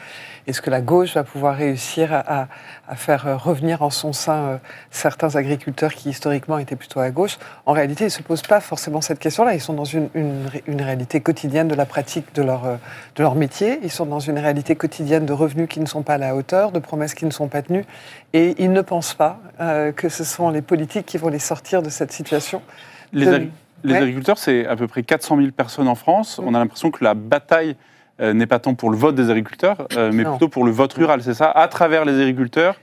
[0.66, 2.48] la gauche va pouvoir réussir à,
[2.96, 4.58] faire euh, revenir en son sein euh,
[4.90, 7.38] certains agriculteurs qui historiquement étaient plutôt à gauche?
[7.68, 9.54] En réalité, ils ne se posent pas forcément cette question-là.
[9.54, 12.76] Ils sont dans une, une ré- une réalité quotidienne de la pratique de leur, euh,
[13.16, 13.80] de leur métier.
[13.84, 16.72] Ils sont dans une réalité quotidienne de revenus qui ne sont pas à la hauteur,
[16.72, 17.86] de promesses qui ne sont pas tenues.
[18.34, 19.40] Et ils ne pensent pas
[19.96, 22.62] que ce sont les politiques qui vont les sortir de cette situation.
[23.12, 23.50] Les, De- agri-
[23.84, 23.98] les Ouais.
[24.00, 26.40] agriculteurs, c'est à peu près 400 000 personnes en France.
[26.42, 27.76] On a l'impression que la bataille
[28.22, 30.32] euh, n'est pas tant pour le vote des agriculteurs, euh, mais Non.
[30.32, 31.50] plutôt pour le vote rural, c'est ça?
[31.52, 32.76] À travers les agriculteurs,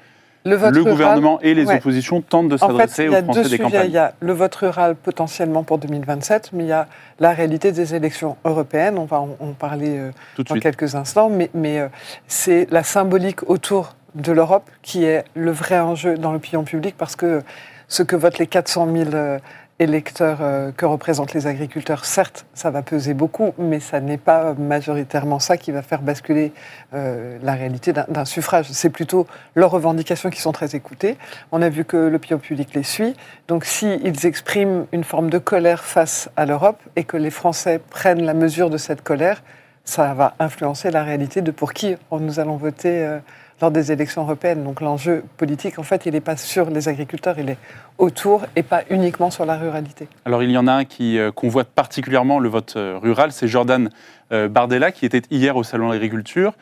[0.45, 1.77] vote le rural, gouvernement et les ouais.
[1.77, 3.63] oppositions tentent de En fait, s'adresser y a aux Français des sujets.
[3.63, 3.87] campagnes.
[3.87, 6.87] Il y a le vote rural potentiellement pour 2027, mais il y a
[7.21, 8.99] la réalité des élections européennes.
[8.99, 10.63] On va en, en parler euh, Tout dans suite.
[10.65, 11.89] quelques instants, mais, mais euh,
[12.27, 17.15] c'est la symbolique autour de l'Europe qui est le vrai enjeu dans l'opinion publique parce
[17.15, 17.43] que
[17.89, 19.39] ce que votent les 400 000 euh,
[19.79, 24.55] électeurs euh, que représentent les agriculteurs, certes, ça va peser beaucoup, mais ça n'est pas
[24.55, 26.53] majoritairement ça qui va faire basculer
[26.95, 28.67] euh, la réalité d'un suffrage.
[28.73, 31.17] C'est plutôt leurs revendications qui sont très écoutées.
[31.53, 33.15] On a vu que l'opinion publique les suit.
[33.47, 38.25] Donc s'ils expriment une forme de colère face à l'Europe et que les Français prennent
[38.25, 39.43] la mesure de cette colère,
[39.85, 43.19] ça va influencer la réalité de pour qui nous allons voter euh,
[43.61, 44.65] lors des élections européennes.
[44.65, 47.59] Donc l'enjeu politique, en fait, il n'est pas sur les agriculteurs, il est
[47.99, 50.09] autour et pas uniquement sur la ruralité.
[50.25, 53.49] Alors il y en a un qui euh, convoite particulièrement le vote euh, rural, c'est
[53.49, 53.91] Jordan
[54.31, 56.55] euh, Bardella qui était hier au Salon de l'Agriculture,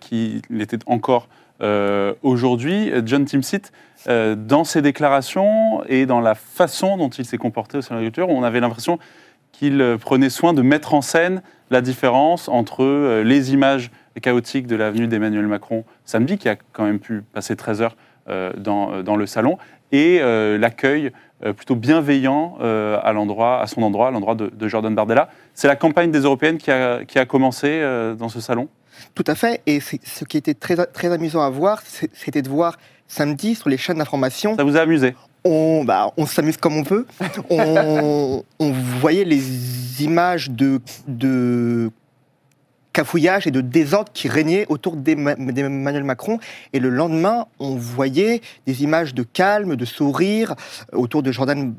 [0.00, 1.28] qui l'était encore
[2.22, 2.90] aujourd'hui.
[3.04, 3.70] John Timsit,
[4.08, 8.04] euh, dans ses déclarations et dans la façon dont il s'est comporté au Salon de
[8.04, 8.98] l'Agriculture, on avait l'impression
[9.52, 15.06] qu'il prenait soin de mettre en scène la différence entre les images chaotiques de l'avenue
[15.06, 17.96] d'Emmanuel Macron samedi, qui a quand même pu passer 13 heures
[18.28, 19.58] euh, dans, euh, dans le salon,
[19.92, 21.12] et euh, l'accueil
[21.56, 25.28] plutôt bienveillant à, l'endroit, à son endroit, à l'endroit de, de Jordan Bardella.
[25.54, 27.80] C'est la campagne des Européennes qui a, qui a commencé
[28.18, 28.68] dans ce salon?
[29.14, 29.62] Tout à fait.
[29.64, 31.80] Et ce qui était très, très amusant à voir,
[32.12, 32.76] c'était de voir
[33.06, 35.14] samedi sur les chaînes d'information, Ça vous a amusé?
[35.44, 37.06] on, bah, on s'amuse comme on peut.
[37.50, 41.90] On, on voyait les images de, de
[42.98, 46.40] cafouillage et de désordre qui régnaient autour d'Emma- d'Emmanuel Macron.
[46.72, 50.56] Et le lendemain, on voyait des images de calme, de sourire
[50.92, 51.74] autour de Jordan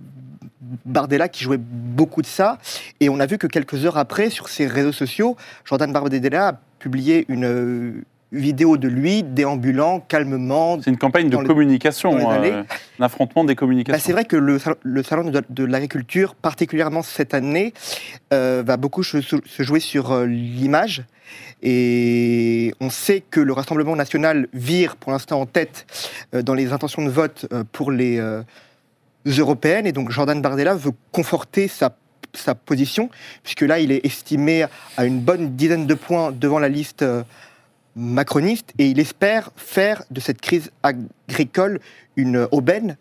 [0.85, 2.57] Bardella qui jouait beaucoup de ça.
[3.01, 6.53] Et on a vu que quelques heures après, sur ses réseaux sociaux, Jordan Bardella a
[6.79, 10.79] publié une euh, vidéo de lui déambulant calmement.
[10.81, 12.63] C'est une campagne de les- communication, euh,
[12.99, 14.03] un affrontement des Bah, communications.
[14.05, 17.73] c'est vrai que le, le salon de, de l'agriculture, particulièrement cette année,
[18.33, 21.03] euh, va beaucoup se, se jouer sur euh, l'image
[21.63, 25.85] Et on sait que le Rassemblement national vire pour l'instant en tête
[26.35, 28.21] euh, dans les intentions de vote pour les
[29.25, 29.85] européennes.
[29.87, 31.95] Et donc Jordan Bardella veut conforter sa,
[32.33, 33.09] sa position,
[33.43, 34.65] puisque là, il est estimé
[34.97, 37.03] à une bonne dizaine de points devant la liste
[37.95, 38.73] macroniste.
[38.77, 41.79] Et il espère faire de cette crise agricole
[42.15, 42.97] une aubaine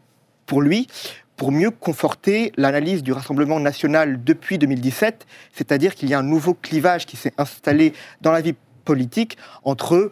[0.47, 0.87] pour lui,
[1.37, 6.53] pour mieux conforter l'analyse du Rassemblement national depuis 2017, c'est-à-dire qu'il y a un nouveau
[6.55, 10.11] clivage qui s'est installé dans la vie politique entre,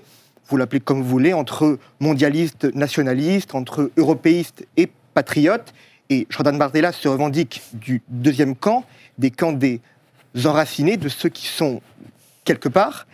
[0.49, 5.75] vous l'appelez comme vous voulez, entre mondialistes, nationalistes, entre européistes et patriotes.
[6.11, 8.85] Et Jordan Bardella se revendique du deuxième camp,
[9.19, 9.81] des camps des
[10.45, 11.81] enracinés, de ceux qui sont
[12.45, 13.09] quelque part.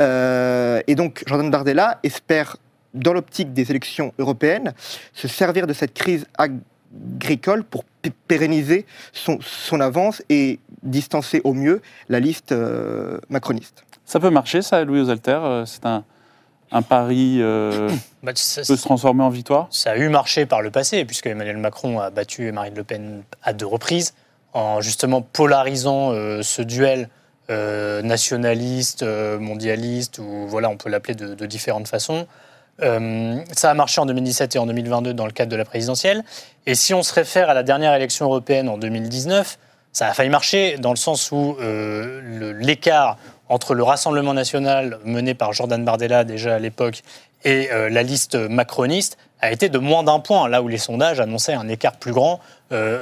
[0.00, 2.56] Euh, et donc Jordan Bardella espère,
[2.94, 4.72] dans l'optique des élections européennes,
[5.14, 7.84] se servir de cette crise agricole pour
[8.28, 13.84] pérenniser son, son avance et distancer au mieux la liste euh, macroniste.
[14.04, 16.04] Ça peut marcher, ça, Louis Osalter Euh, C'est un,
[16.72, 17.88] un pari euh,
[18.22, 19.68] Bah, ça- peut se transformer en victoire?
[19.70, 23.22] Ça a eu marché par le passé, puisque Emmanuel Macron a battu Marine Le Pen
[23.42, 24.14] à deux reprises,
[24.52, 27.08] en justement polarisant euh, ce duel
[27.52, 32.26] euh, nationaliste, euh, mondialiste, ou voilà, on peut l'appeler de, différentes façons.
[32.80, 36.24] Euh, ça a marché en 2017 et en 2022 dans le cadre de la présidentielle.
[36.66, 39.58] Et si on se réfère à la dernière élection européenne en 2019,
[39.92, 41.58] ça a failli marcher dans le sens où
[42.58, 43.18] l'écart
[43.50, 47.02] entre le Rassemblement national mené par Jordan Bardella déjà à l'époque
[47.44, 51.52] et la liste macroniste a été de moins d'un point, là où les sondages annonçaient
[51.52, 52.40] un écart plus grand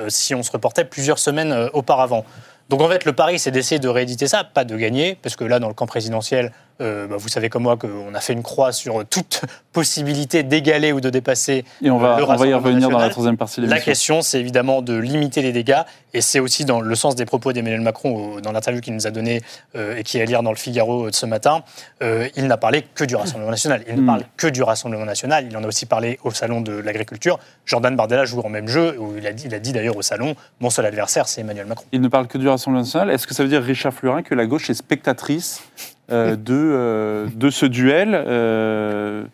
[0.08, 2.24] si on se reportait plusieurs semaines auparavant.
[2.70, 5.42] Donc en fait, le pari, c'est d'essayer de rééditer ça, pas de gagner, parce que
[5.42, 8.42] là, dans le camp présidentiel, euh, bah, vous savez comme moi qu'on a fait une
[8.42, 12.54] croix sur toute possibilité d'égaler ou de dépasser Et on va, le on va y
[12.54, 13.90] revenir dans la troisième partie de La l'émission.
[13.90, 17.52] question, c'est évidemment de limiter les dégâts, et c'est aussi dans le sens des propos
[17.52, 19.42] d'Emmanuel Macron dans l'interview qu'il nous a donné
[19.76, 21.62] euh, et qui est à lire dans le Figaro euh, de ce matin.
[22.02, 23.84] Euh, il n'a parlé que du Rassemblement national.
[23.88, 24.06] Il ne Mm.
[24.06, 25.46] parle que du Rassemblement national.
[25.48, 27.38] Il en a aussi parlé au salon de l'agriculture.
[27.66, 30.02] Jordan Bardella joue en même jeu, où il a dit, il a dit d'ailleurs au
[30.02, 31.84] salon, mon seul adversaire, c'est Emmanuel Macron.
[31.92, 33.10] Il ne parle que du Rassemblement national.
[33.10, 35.62] Est-ce que ça veut dire, Richard Fleurin, que la gauche est spectatrice
[36.11, 39.25] de, euh, de ce duel euh,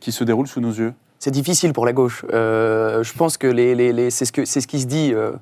[0.00, 2.24] qui se déroule sous nos yeux C'est difficile pour la gauche.
[2.32, 4.32] Euh, je pense que les, c'est ce,
[4.66, 5.32] qui se dit, euh,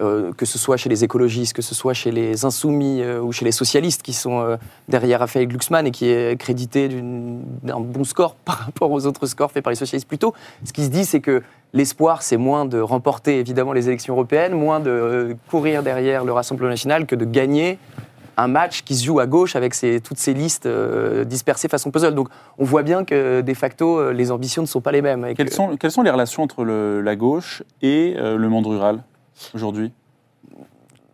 [0.00, 3.32] euh, que ce soit chez les écologistes, que ce soit chez les insoumis euh, ou
[3.32, 4.56] chez les socialistes qui sont euh,
[4.88, 9.50] derrière Raphaël Glucksmann et qui est crédité d'un bon score par rapport aux autres scores
[9.50, 10.32] faits par les socialistes plus tôt.
[10.64, 11.42] Ce qui se dit, c'est que
[11.74, 16.32] l'espoir, c'est moins de remporter évidemment les élections européennes, moins de euh, courir derrière le
[16.32, 17.78] Rassemblement national que de gagner
[18.42, 22.14] un match qui se joue à gauche avec toutes ces listes euh, dispersées façon puzzle.
[22.14, 25.24] Donc on voit bien que de facto, euh, les ambitions ne sont pas les mêmes.
[25.26, 28.48] et quelles que- sont, quelles sont les relations entre le- la gauche et euh, le
[28.48, 29.02] monde rural
[29.54, 29.92] aujourd'hui?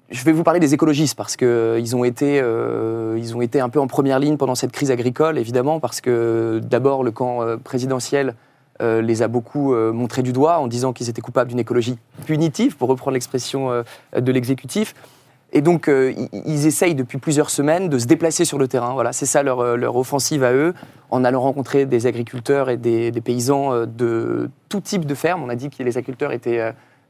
[0.09, 3.69] Je vais vous parler des écologistes parce qu'ils ont, été, euh, ils ont été un
[3.69, 7.57] peu en première ligne pendant cette crise agricole, évidemment, parce que d'abord, le camp euh,
[7.57, 8.37] présidentiel
[8.83, 11.99] euh, les a beaucoup euh, montrés du doigt en disant qu'ils étaient coupables d'une écologie
[12.25, 13.83] punitive, pour reprendre l'expression euh,
[14.17, 14.95] de l'exécutif.
[15.57, 16.12] Et donc, euh,
[16.45, 18.92] ils, essayent depuis plusieurs semaines de se déplacer sur le terrain.
[18.92, 20.75] Voilà, c'est ça leur, euh, leur offensive à eux,
[21.11, 25.42] en allant rencontrer des agriculteurs et des, des paysans euh, de tout type de fermes.
[25.42, 26.61] On a dit que les agriculteurs étaient,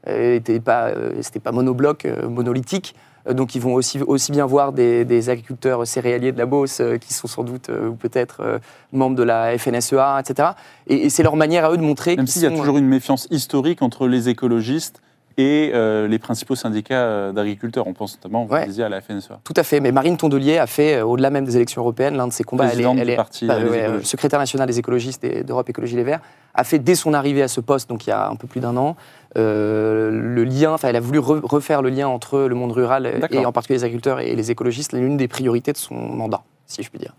[0.07, 2.95] euh, étaient pas, euh, c'était pas monobloc, monolithique.
[3.29, 7.13] Donc, ils vont aussi, aussi bien voir des, des agriculteurs céréaliers de la Beauce, qui
[7.13, 8.61] sont sans doute, ou peut-être,
[8.93, 10.51] membres de la FNSEA, etc.
[10.87, 12.77] Et, et c'est leur manière à eux de montrer Même s'il y a sont- toujours
[12.77, 15.01] une méfiance historique entre les écologistes
[15.37, 17.85] et euh, les principaux syndicats euh, d'agriculteurs.
[17.87, 18.61] On pense notamment, vous Ouais.
[18.61, 19.39] le disiez, à la FNSEA.
[19.43, 22.27] Tout à fait, mais Marine Tondelier a fait, euh, au-delà même des élections européennes, l'un
[22.27, 22.65] de ses combats.
[22.73, 26.21] Elle elle est- bah, ouais, secrétaire nationale des écologistes d'Europe Écologie Les Verts,
[26.55, 28.59] a fait dès son arrivée à ce poste, donc il y a un peu plus
[28.61, 28.95] d'un an,
[29.37, 33.19] euh, le lien, enfin elle a voulu re- refaire le lien entre le monde rural
[33.29, 36.81] et en particulier les agriculteurs et les écologistes, l'une des priorités de son mandat, si
[36.81, 37.13] je puis dire.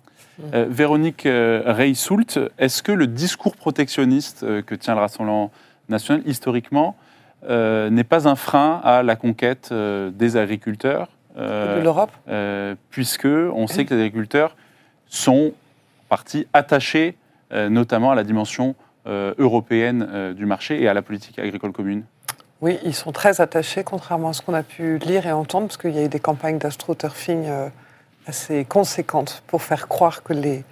[0.54, 5.52] Euh, Véronique euh, Rey-Soult, est-ce que le discours protectionniste euh, que tient le Rassemblement
[5.88, 7.04] national, historiquement, euh,
[7.46, 12.10] n'est pas un frein à la conquête euh, des agriculteurs euh, de l'Europe?
[12.28, 14.56] euh, puisque on sait que les agriculteurs
[15.06, 17.16] sont en partie attachés
[17.52, 18.74] euh, notamment à la dimension
[19.06, 22.04] euh, européenne euh, du marché et à la politique agricole commune.
[22.60, 25.76] Oui, ils sont très attachés, contrairement à ce qu'on a pu lire et entendre, parce
[25.76, 27.68] qu'il y a eu des campagnes d'astroturfing euh,
[28.26, 30.64] assez conséquentes pour faire croire que les,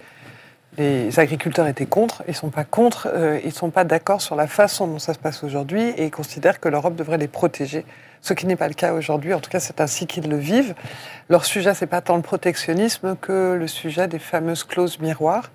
[0.77, 2.23] les agriculteurs étaient contre.
[2.27, 4.99] Ils ne sont pas contre, euh, ils ne sont pas d'accord sur la façon dont
[4.99, 7.85] ça se passe aujourd'hui et ils considèrent que l'Europe devrait les protéger.
[8.21, 10.73] Ce qui n'est pas le cas aujourd'hui, en tout cas c'est ainsi qu'ils le vivent.
[11.29, 15.51] Leur sujet, c'est pas tant le protectionnisme que le sujet des fameuses clauses miroirs,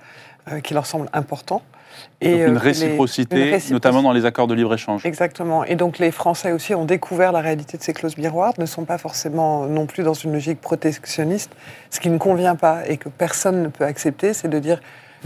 [0.51, 1.63] euh, qui leur semblent importants.
[2.23, 3.75] Donc euh, une les- réciprocité, une réciprocité.
[3.75, 5.05] notamment dans les accords de libre-échange.
[5.05, 5.63] Exactement.
[5.65, 8.85] Et donc les Français aussi ont découvert la réalité de ces clauses miroirs, ne sont
[8.85, 11.51] pas forcément non plus dans une logique protectionniste.
[11.91, 14.81] Ce qui ne convient pas et que personne ne peut accepter, c'est de dire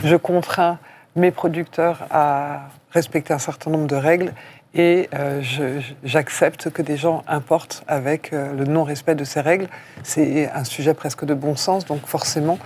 [0.05, 0.79] je contrains
[1.15, 4.33] mes producteurs à respecter un certain nombre de règles
[4.77, 5.41] et euh,
[6.05, 9.69] j'accepte que des gens importent avec euh, le non-respect de ces règles.
[10.03, 12.59] C'est un sujet presque de bon sens, donc forcément,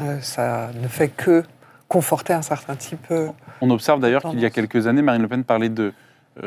[0.00, 1.44] euh, ça ne fait que
[1.86, 3.12] conforter un certain type
[3.60, 5.92] On observe d'ailleurs qu'il y a quelques années, Marine Le Pen parlait de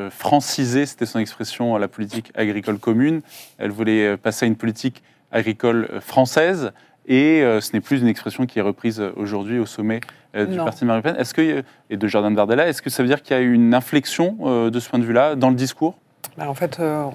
[0.10, 3.21] franciser, c'était son expression, à la politique agricole commune.
[3.60, 6.71] Elle voulait passer à une politique agricole française.
[7.06, 10.00] Et ce n'est plus une expression qui est reprise aujourd'hui au sommet
[10.43, 10.65] du Non.
[10.65, 11.21] parti de Marine Le Pen.
[11.21, 13.41] Est-ce que, euh, et de Jordan Bardella, est-ce que ça veut dire qu'il y a
[13.41, 15.95] eu une inflexion euh, de ce point de vue-là dans le discours?
[16.38, 17.06] Ben, en fait, euh,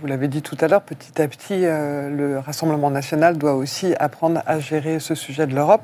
[0.00, 3.94] vous l'avez dit tout à l'heure, petit à petit, euh, le Rassemblement national doit aussi
[4.00, 5.82] apprendre à gérer ce sujet de l'Europe.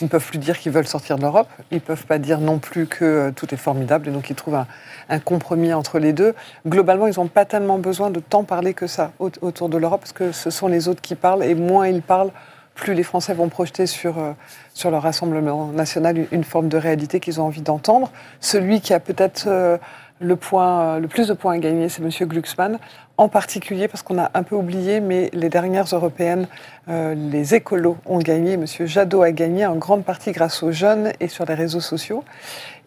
[0.00, 1.46] Ils ne peuvent plus dire qu'ils veulent sortir de l'Europe.
[1.70, 4.08] Ils ne peuvent pas dire non plus que euh, tout est formidable.
[4.08, 4.66] Et donc, ils trouvent un,
[5.08, 6.34] un compromis entre les deux.
[6.66, 10.00] Globalement, ils n'ont pas tellement besoin de tant parler que ça au- autour de l'Europe,
[10.00, 11.44] parce que ce sont les autres qui parlent.
[11.44, 12.30] Et moins ils parlent,
[12.74, 14.32] plus les Français vont projeter sur, euh,
[14.74, 18.10] sur leur Rassemblement national une, forme de réalité qu'ils ont envie d'entendre.
[18.40, 19.78] Celui qui a peut-être euh,
[20.22, 22.10] le, point, euh, le plus de points à gagner, c'est M.
[22.28, 22.78] Glucksmann,
[23.18, 26.46] en particulier parce qu'on a un peu oublié, mais les dernières européennes,
[26.88, 28.54] euh, les écolos ont gagné.
[28.54, 28.66] M.
[28.66, 32.24] Jadot a gagné en grande partie grâce aux jeunes et sur les réseaux sociaux.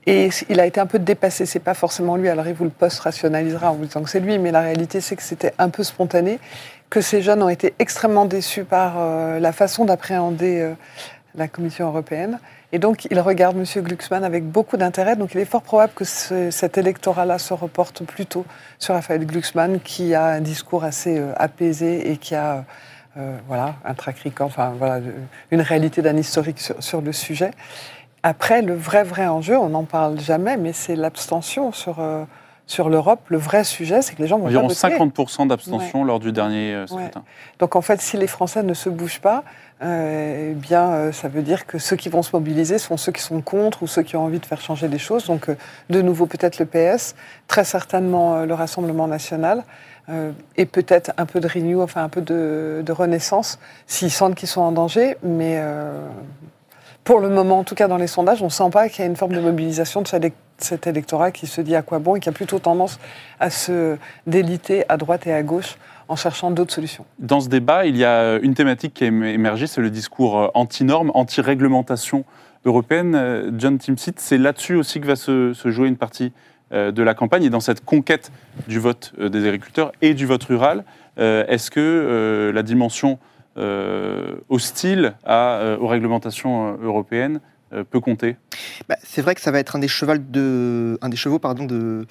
[0.07, 2.69] Et il a été un peu dépassé, c'est pas forcément lui, alors il vous le
[2.69, 5.81] post-rationalisera en vous disant que c'est lui, mais la réalité c'est que c'était un peu
[5.81, 6.39] spontané,
[6.89, 10.73] que ces jeunes ont été extrêmement déçus par euh, la façon d'appréhender euh,
[11.35, 12.39] la Commission européenne.
[12.71, 13.83] Et donc, il regarde M.
[13.83, 15.15] Glucksmann avec beaucoup d'intérêt.
[15.15, 18.45] Donc, il est fort probable que ce- cet électorat-là se reporte plutôt
[18.79, 22.65] sur Raphaël Glucksmann, qui a un discours assez euh, apaisé et qui a
[23.47, 24.99] voilà, un track enfin, voilà,
[25.49, 27.51] une réalité d'un historique sur, le sujet.
[28.23, 32.01] Après, le vrai, vrai enjeu, on n'en parle jamais, mais c'est l'abstention sur,
[32.67, 33.21] sur l'Europe.
[33.29, 35.23] Le vrai sujet, c'est que les gens vont Environ pas voter.
[35.23, 37.23] 50% d'abstention lors du dernier euh, scrutin.
[37.59, 39.43] Donc en fait, si les Français ne se bougent pas,
[39.81, 43.11] euh, eh bien, euh, ça veut dire que ceux qui vont se mobiliser sont ceux
[43.11, 45.25] qui sont contre ou ceux qui ont envie de faire changer les choses.
[45.25, 45.55] Donc euh,
[45.89, 47.15] de nouveau peut-être le PS,
[47.47, 49.63] très certainement le Rassemblement national.
[50.55, 54.47] et peut-être un peu de renew, enfin un peu de, de renaissance, s'ils sentent qu'ils
[54.47, 55.17] sont en danger.
[55.23, 55.59] Mais
[57.05, 59.03] pour le moment, en tout cas dans les sondages, on ne sent pas qu'il y
[59.03, 61.99] a une forme de mobilisation de cet élec- cet électorat qui se dit à quoi
[61.99, 62.99] bon et qui a plutôt tendance
[63.39, 67.05] à se déliter à droite et à gauche en cherchant d'autres solutions.
[67.19, 70.39] Dans ce débat, il y a une thématique qui a émer- émergé, c'est le discours
[70.39, 72.25] euh, anti-normes, anti-réglementation
[72.65, 73.13] européenne.
[73.15, 76.31] Euh, John Timsit, c'est là-dessus aussi que va se, jouer une partie
[76.73, 78.31] euh, de la campagne et dans cette conquête
[78.67, 80.83] du vote euh, des agriculteurs et du vote rural.
[81.19, 83.34] euh, Est-ce que euh, la dimension euh,
[84.49, 87.39] hostile à, euh, aux réglementations euh, européennes
[87.73, 88.35] euh, peut compter
[88.87, 89.87] Bah, c'est vrai que ça va être un des,
[90.29, 92.05] de, un des chevaux pardon, de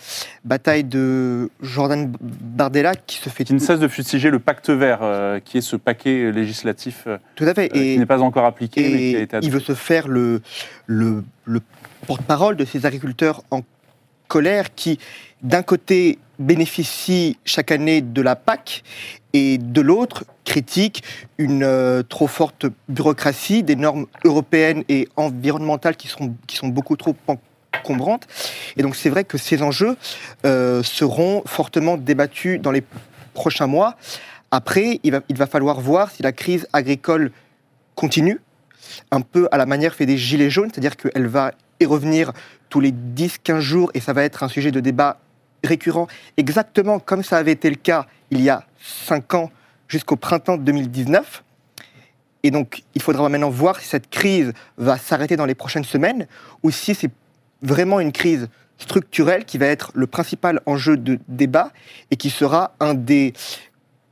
[0.45, 4.99] bataille de Jordan Bardella qui se fait Qui ne cesse de fustiger le pacte vert,
[5.03, 7.69] euh, qui est ce paquet législatif euh, tout à fait.
[7.69, 10.43] qui n'est pas encore appliqué, mais qui a Et été il veut se faire le,
[10.87, 11.61] le, le
[12.09, 13.61] porte-parole de ces agriculteurs en
[14.29, 14.99] colère qui,
[15.43, 18.83] d'un côté, bénéficient chaque année de la PAC
[19.33, 21.03] et de l'autre, critiquent
[21.39, 26.97] une euh, trop forte bureaucratie, des normes européennes et environnementales qui sont, qui sont beaucoup
[26.97, 28.27] trop encombrantes.
[28.77, 29.97] Et donc c'est vrai que ces enjeux
[30.45, 32.83] euh, seront fortement débattus dans les
[33.33, 33.97] prochains mois.
[34.51, 37.33] Après, il va, il va falloir voir si la crise agricole
[37.97, 38.41] continue,
[39.11, 42.33] un peu à la manière fait des gilets jaunes, c'est-à-dire qu'elle va y revenir
[42.69, 45.19] tous les 10-15 jours et ça va être un sujet de débat
[45.63, 48.65] récurrent, exactement comme ça avait été le cas il y a
[49.07, 49.51] 5 ans
[49.89, 51.43] jusqu'au printemps 2019.
[52.43, 56.27] Et donc, il faudra maintenant voir si cette crise va s'arrêter dans les prochaines semaines
[56.63, 57.11] ou si c'est
[57.63, 61.73] vraiment une crise structurelle qui va être le principal enjeu de débat
[62.11, 63.33] et qui sera un des,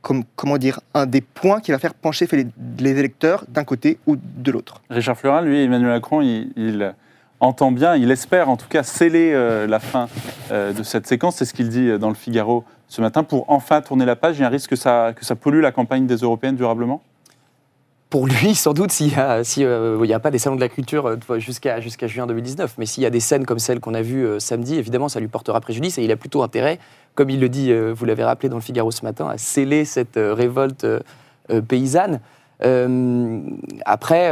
[0.03, 4.15] comme- comment dire, un des points qui va faire pencher les, électeurs d'un côté ou
[4.15, 4.81] de l'autre.
[4.91, 6.93] Richard Fleurin, lui, Emmanuel Macron, il,
[7.39, 10.07] entend bien, il espère en tout cas sceller euh, la fin
[10.51, 11.37] euh, de cette séquence.
[11.37, 13.23] C'est ce qu'il dit dans le Figaro ce matin.
[13.23, 15.61] Pour enfin tourner la page, il y a un risque que ça, que ça pollue
[15.61, 17.01] la campagne des Européennes durablement?
[18.13, 21.39] Pour lui, sans doute, s'il n'y euh, a pas des salons de la culture euh,
[21.39, 24.39] jusqu'à juin 2019, mais s'il y a des scènes comme celles qu'on a vues euh,
[24.39, 26.77] samedi, évidemment, ça lui portera préjudice et il a plutôt intérêt,
[27.15, 29.83] comme il le dit, euh, vous l'avez rappelé dans le Figaro ce matin, à sceller
[29.83, 30.85] cette révolte
[31.67, 32.19] paysanne.
[33.83, 34.31] Après,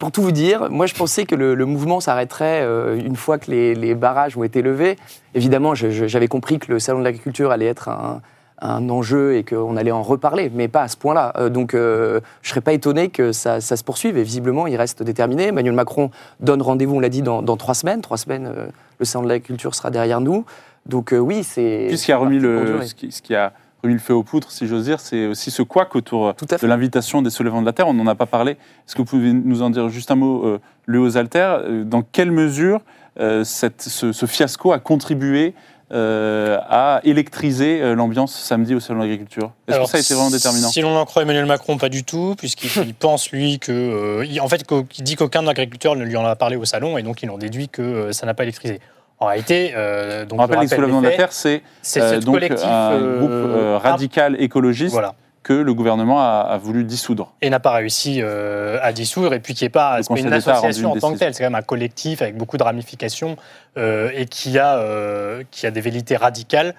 [0.00, 2.66] pour tout vous dire, moi je pensais que le, mouvement s'arrêterait
[2.98, 4.96] une fois que les, barrages ont été levés.
[5.36, 8.20] Évidemment, j'avais compris que le salon de l'agriculture allait être un
[8.60, 11.32] enjeu et qu'on allait en reparler, mais pas à ce point-là.
[11.36, 14.16] Euh, donc, euh, je ne serais pas étonné que ça, ça se poursuive.
[14.18, 15.48] Et visiblement, il reste déterminé.
[15.48, 18.00] Emmanuel Macron donne rendez-vous, on l'a dit, dans, dans trois semaines.
[18.00, 18.66] Trois semaines, euh,
[18.98, 20.44] le salon de l'agriculture sera derrière nous.
[20.86, 21.86] Donc, euh, oui, c'est.
[21.88, 24.12] Puisqu'il a remis c'est parti pour le, ce qui, ce qui a remis le feu
[24.14, 27.66] aux poutres, si j'ose dire, c'est aussi ce couac autour de l'invitation des soulèvements de
[27.66, 27.88] la Terre.
[27.88, 28.52] On n'en a pas parlé.
[28.52, 30.58] Est-ce que vous pouvez nous en dire juste un mot, euh,
[30.98, 32.80] Haut-Alter euh, Dans quelle mesure
[33.18, 35.54] euh, cette- ce, ce fiasco a contribué
[35.92, 40.14] euh, à électriser euh, l'ambiance samedi au Salon de l'Agriculture Est-ce que ça a été
[40.14, 43.58] vraiment déterminant Si l'on en croit Emmanuel Macron, pas du tout, puisqu'il il pense, lui,
[43.58, 43.72] que.
[43.72, 46.64] euh, il- en fait, qu'au- il dit qu'aucun agriculteur ne lui en a parlé au
[46.64, 48.80] salon, et donc il en déduit que euh, ça n'a pas électrisé.
[49.18, 52.14] En réalité, euh, donc On rappelle je les soulèvements de la Terre, c'est C'est euh,
[52.20, 55.14] ce donc collectif un euh, groupe euh, radical écologiste Voilà.
[55.42, 57.32] Que le gouvernement a, a voulu dissoudre.
[57.40, 60.92] et n'a pas réussi euh, à dissoudre, et puis qui n'est pas, c'est une association
[60.92, 63.36] en tant que telle, c'est quand même un collectif avec beaucoup de ramifications
[63.78, 66.74] euh, et qui a, euh, qui a des velléités radicales,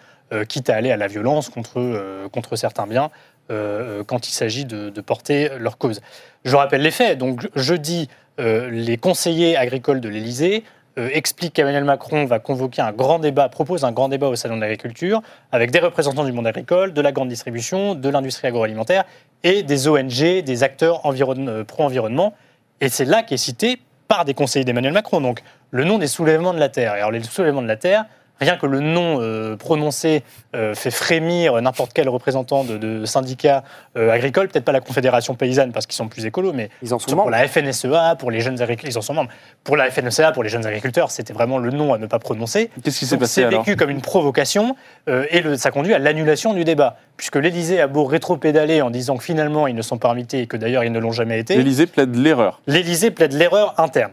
[0.47, 3.10] quitte à aller à la violence contre, contre certains biens
[3.50, 6.00] quand il s'agit de, de porter leur cause.
[6.45, 7.17] Je rappelle les faits.
[7.17, 10.63] Donc jeudi, les conseillers agricoles de l'Élysée
[11.02, 14.56] euh, expliquent qu'Emmanuel Macron va convoquer un grand débat, propose un grand débat au Salon
[14.56, 19.04] de l'Agriculture, avec des représentants du monde agricole, de la grande distribution, de l'industrie agroalimentaire
[19.44, 22.34] et des ONG, des acteurs euh, pro-environnement.
[22.80, 25.22] Et c'est là qu'est cité par des conseillers d'Emmanuel Macron.
[25.22, 26.96] Donc le nom des soulèvements de la Terre.
[26.96, 28.06] Et alors les soulèvements de la Terre,
[28.41, 30.23] rien que le nom euh, prononcé
[30.56, 33.63] euh, fait frémir n'importe quel représentant de, de syndicat
[33.97, 36.99] euh, agricole, peut-être pas la Confédération paysanne parce qu'ils sont plus écolos, mais Ils en
[36.99, 39.30] sont pour la FNSEA, pour les jeunes agriculteurs, ils en sont membres.
[39.63, 42.69] Pour la FNSEA, pour les jeunes agriculteurs, c'était vraiment le nom à ne pas prononcer.
[42.84, 44.75] Qu'est-ce qui s'est passé C'est vécu comme une provocation
[45.08, 49.15] et le- ça conduit à l'annulation du débat, puisque l'Élysée a beau rétro-pédaler en disant
[49.17, 51.56] que finalement ils ne sont pas invités et que d'ailleurs ils ne l'ont jamais été.
[51.56, 52.60] L'Élysée plaide l'erreur.
[52.67, 54.12] L'Élysée plaide l'erreur interne.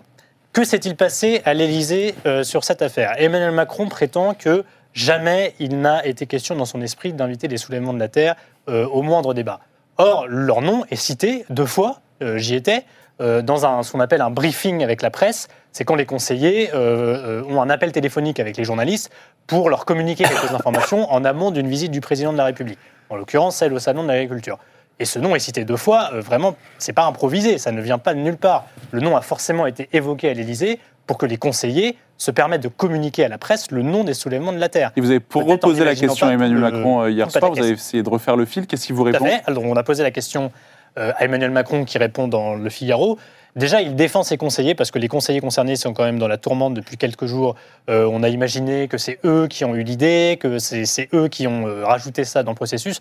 [0.58, 3.14] Que s'est-il passé à l'Élysée euh, sur cette affaire?
[3.18, 7.94] Emmanuel Macron prétend que jamais il n'a été question dans son esprit d'inviter les soulèvements
[7.94, 8.34] de la Terre
[8.68, 9.60] euh, au moindre débat.
[9.98, 12.84] Or, leur nom est cité deux fois, euh, j'y étais,
[13.20, 15.46] dans un, ce qu'on appelle un briefing avec la presse.
[15.70, 19.10] C'est quand les conseillers ont un appel téléphonique avec les journalistes
[19.46, 22.78] pour leur communiquer quelques informations en amont d'une visite du président de la République.
[23.10, 24.58] En l'occurrence, celle au Salon de l'Agriculture.
[25.00, 27.98] Et ce nom est cité deux fois, euh, vraiment, c'est pas improvisé, ça ne vient
[27.98, 28.66] pas de nulle part.
[28.90, 32.68] Le nom a forcément été évoqué à l'Élysée pour que les conseillers se permettent de
[32.68, 34.92] communiquer à la presse le nom des soulèvements de la Terre.
[34.96, 37.70] Et vous avez pour reposer la question à Emmanuel Macron euh, hier soir, vous avez
[37.70, 38.66] essayé de refaire le fil.
[38.66, 39.42] Qu'est-ce qu'il vous Tout à répond fait.
[39.46, 40.50] Alors, on a posé la question
[40.98, 43.18] euh, à Emmanuel Macron qui répond dans Le Figaro.
[43.56, 46.36] Déjà, il défend ses conseillers parce que les conseillers concernés sont quand même dans la
[46.36, 47.54] tourmente depuis quelques jours.
[47.88, 51.46] Euh, on a imaginé que c'est eux qui ont eu l'idée, que c'est eux qui
[51.46, 53.00] ont rajouté ça dans le processus.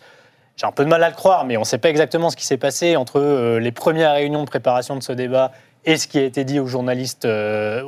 [0.57, 2.35] J'ai un peu de mal à le croire, mais on ne sait pas exactement ce
[2.35, 5.51] qui s'est passé entre euh, les premières réunions de préparation de ce débat
[5.85, 7.83] et ce qui a été dit aux journalistes, euh,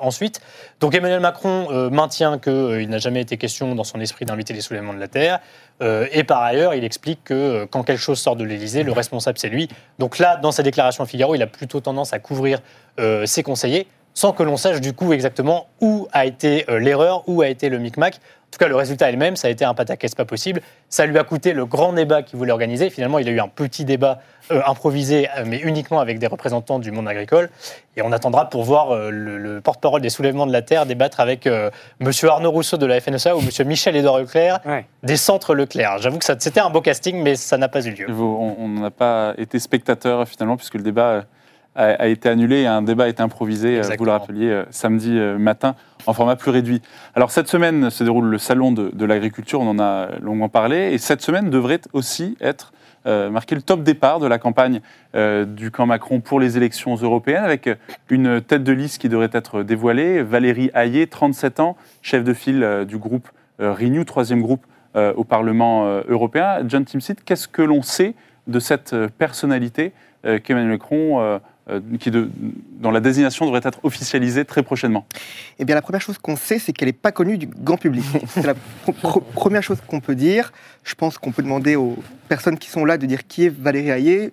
[0.00, 0.40] ensuite.
[0.80, 4.62] Donc Emmanuel Macron euh, maintient qu'il n'a jamais été question dans son esprit d'inviter les
[4.62, 5.40] soulèvements de la Terre.
[6.12, 9.48] Et par ailleurs, il explique que quand quelque chose sort de l'Élysée, le responsable, c'est
[9.48, 9.66] lui.
[9.98, 12.60] Donc là, dans sa déclaration au Figaro, il a plutôt tendance à couvrir
[13.24, 17.42] ses conseillers sans que l'on sache du coup exactement où a été euh, l'erreur, où
[17.42, 18.14] a été le micmac.
[18.16, 20.60] En tout cas, le résultat est le même, ça a été un pataquès pas possible.
[20.88, 22.90] Ça lui a coûté le grand débat qu'il voulait organiser.
[22.90, 24.18] Finalement, il a eu un petit débat
[24.50, 27.48] euh, improvisé, euh, mais uniquement avec des représentants du monde agricole.
[27.96, 31.20] Et on attendra pour voir euh, le, le porte-parole des soulèvements de la Terre débattre
[31.20, 31.70] avec euh,
[32.00, 32.10] M.
[32.28, 33.68] Arnaud Rousseau de la FNSA ou M.
[33.68, 34.84] Michel-Édouard Leclerc Ouais.
[35.04, 35.98] des centres Leclerc.
[35.98, 38.06] J'avoue que ça- c'était un beau casting, mais ça n'a pas eu lieu.
[38.08, 41.22] Vous- On on n'a pas été spectateur finalement, puisque le débat euh,
[41.80, 44.64] a, a été annulé et un débat a été improvisé, euh, vous le rappeliez, euh,
[44.70, 45.74] samedi euh, matin,
[46.06, 46.82] en format plus réduit.
[47.14, 50.92] Alors cette semaine se déroule le salon de, de l'agriculture, on en a longuement parlé,
[50.92, 52.72] et cette semaine devrait aussi être
[53.06, 54.82] euh, marqué le top départ de la campagne
[55.14, 57.68] euh, du camp Macron pour les élections européennes, avec
[58.10, 62.62] une tête de liste qui devrait être dévoilée, Valérie Hayé, 37 ans, chef de file
[62.62, 64.64] euh, du groupe Renew, troisième groupe
[64.94, 66.62] au Parlement européen.
[66.66, 68.14] John Timsit, qu'est-ce que l'on sait
[68.46, 69.92] de cette personnalité
[70.42, 71.38] qu'Emmanuel Macron,
[72.00, 72.30] qui de,
[72.80, 75.06] dont la désignation devrait être officialisée très prochainement
[75.58, 78.04] Eh bien, la première chose qu'on sait, c'est qu'elle n'est pas connue du grand public.
[78.28, 78.54] C'est la
[79.34, 80.52] première chose qu'on peut dire.
[80.84, 81.96] Je pense qu'on peut demander aux
[82.28, 84.32] personnes qui sont là de dire qui est Valérie Hayé.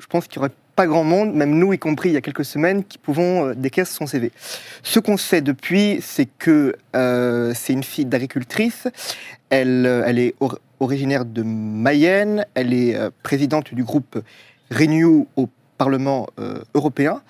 [0.00, 2.20] Je pense qu'il n'y aurait pas grand monde, même nous y compris il y a
[2.20, 4.32] quelques semaines, qui pouvons euh, décaisser son CV.
[4.82, 8.88] Ce qu'on sait depuis, c'est que euh, c'est une fille d'agricultrice.
[9.50, 12.44] Elle, euh, elle est or- originaire de Mayenne.
[12.54, 14.18] Elle est euh, présidente du groupe
[14.72, 17.22] Renew au Parlement euh, européen.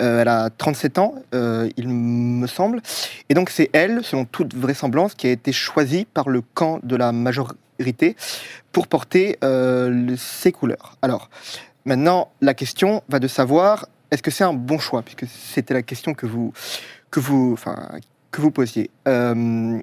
[0.00, 2.80] Euh, elle a 37 ans, euh, il me semble.
[3.28, 6.96] Et donc c'est elle, selon toute vraisemblance, qui a été choisie par le camp de
[6.96, 8.16] la majorité
[8.72, 9.38] pour porter
[10.16, 10.96] ses couleurs.
[11.02, 11.30] Alors,
[11.84, 15.02] maintenant, la question va de savoir, est-ce que c'est un bon choix?
[15.02, 16.52] Puisque c'était la question que vous,
[17.10, 17.56] que vous,
[18.30, 18.90] que vous posiez.
[19.06, 19.82] Est-ce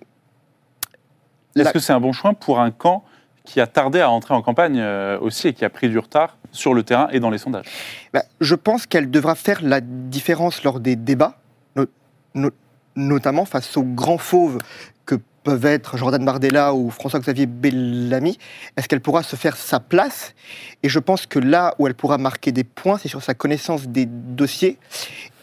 [1.71, 3.05] que c'est un bon choix pour un camp
[3.45, 4.83] qui a tardé à entrer en campagne
[5.21, 7.65] aussi et qui a pris du retard sur le terrain et dans les sondages.
[8.13, 11.37] Bah, je pense qu'elle devra faire la différence lors des débats,
[11.75, 11.85] no-
[12.33, 12.51] no-
[12.95, 14.57] notamment face aux grands fauves
[15.05, 18.39] que peuvent être Jordan Bardella ou François-Xavier Bellamy.
[18.75, 20.33] Est-ce qu'elle pourra se faire sa place?
[20.81, 23.87] Et je pense que là où elle pourra marquer des points, c'est sur sa connaissance
[23.87, 24.79] des dossiers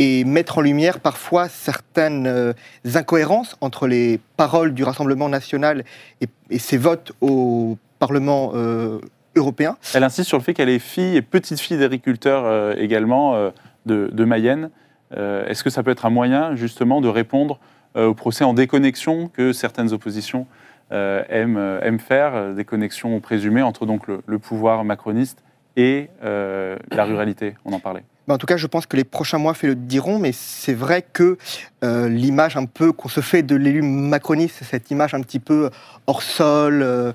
[0.00, 2.52] et mettre en lumière parfois certaines euh,
[2.94, 5.84] incohérences entre les paroles du Rassemblement national
[6.20, 8.98] et, et ses votes au Parlement euh,
[9.36, 9.76] européen.
[9.94, 13.50] Elle insiste sur le fait qu'elle est fille et petite fille d'agriculteurs euh, également euh,
[13.86, 14.70] de, de Mayenne.
[15.16, 17.58] Euh, Est-ce que ça peut être un moyen justement de répondre
[17.94, 20.46] au procès en déconnexion que certaines oppositions
[20.92, 25.42] euh, aiment, aiment faire, des connexions présumées entre donc le, le pouvoir macroniste
[25.76, 27.54] et euh, la ruralité?
[27.66, 28.02] On en parlait.
[28.26, 30.72] Ben, en tout cas, je pense que les prochains mois fait le diront, mais c'est
[30.72, 31.36] vrai que
[31.84, 35.68] euh, l'image un peu qu'on se fait de l'élu macroniste, cette image un petit peu
[36.06, 37.12] hors sol,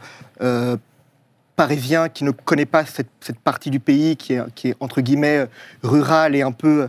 [1.57, 5.01] parisien, qui ne connaît pas cette, cette partie du pays qui est, qui est entre
[5.01, 5.47] guillemets
[5.83, 6.87] rurale et un peu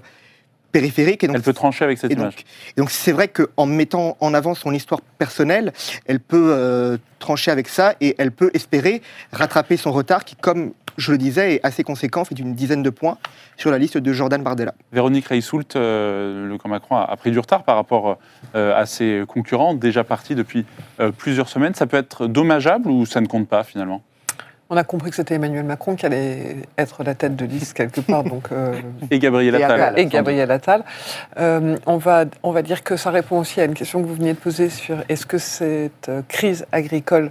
[0.71, 1.25] périphérique.
[1.25, 2.37] Et donc, Elle peut trancher avec cette et image.
[2.37, 2.45] donc,
[2.77, 5.73] et donc c'est vrai qu'en mettant en avant son histoire personnelle,
[6.07, 9.03] elle peut euh, trancher avec ça et elle peut espérer
[9.33, 12.91] rattraper son retard qui, comme je le disais, est assez conséquent, fait une dizaine de
[12.91, 13.17] points
[13.57, 14.75] sur la liste de Jordan Bardella.
[14.93, 18.19] Véronique Reissoult, euh, le camp Macron a, pris du retard par rapport
[18.55, 20.67] euh, à ses concurrents, déjà partis depuis
[21.01, 21.75] euh, plusieurs semaines.
[21.75, 24.03] Ça peut être dommageable ou ça ne compte pas finalement?
[24.71, 28.03] On a compris que c'était Emmanuel Macron qui allait être la tête de liste quelque
[28.03, 28.79] part, donc euh,
[29.11, 29.99] Et Gabriel Attal.
[29.99, 30.85] Et Gabriel Attal.
[31.39, 34.15] Euh, on, va, on va dire que ça répond aussi à une question que vous
[34.15, 37.31] veniez de poser sur est-ce que cette euh, crise agricole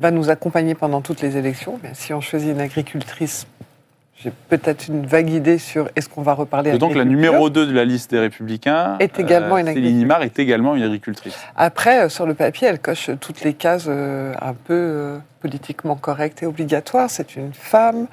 [0.00, 1.78] va nous accompagner pendant toutes les élections?
[1.84, 3.46] Mais Si on choisit une agricultrice,
[4.22, 7.72] j'ai peut-être une vague idée sur est-ce qu'on va reparler donc la numéro 2 de
[7.72, 10.00] la liste des Républicains, Est également une Céline.
[10.00, 11.36] Imar, est également une agricultrice.
[11.56, 15.96] Après, euh, sur le papier, elle coche toutes les cases euh, un peu euh, politiquement
[15.96, 17.10] correctes et obligatoires.
[17.10, 18.06] C'est une femme,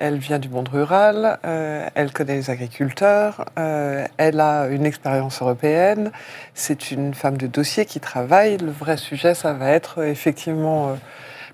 [0.00, 5.42] elle vient du monde rural, euh, elle connaît les agriculteurs, euh, elle a une expérience
[5.42, 6.10] européenne,
[6.54, 8.56] c'est une femme de dossier qui travaille.
[8.56, 10.96] Le vrai sujet, ça va être euh, effectivement...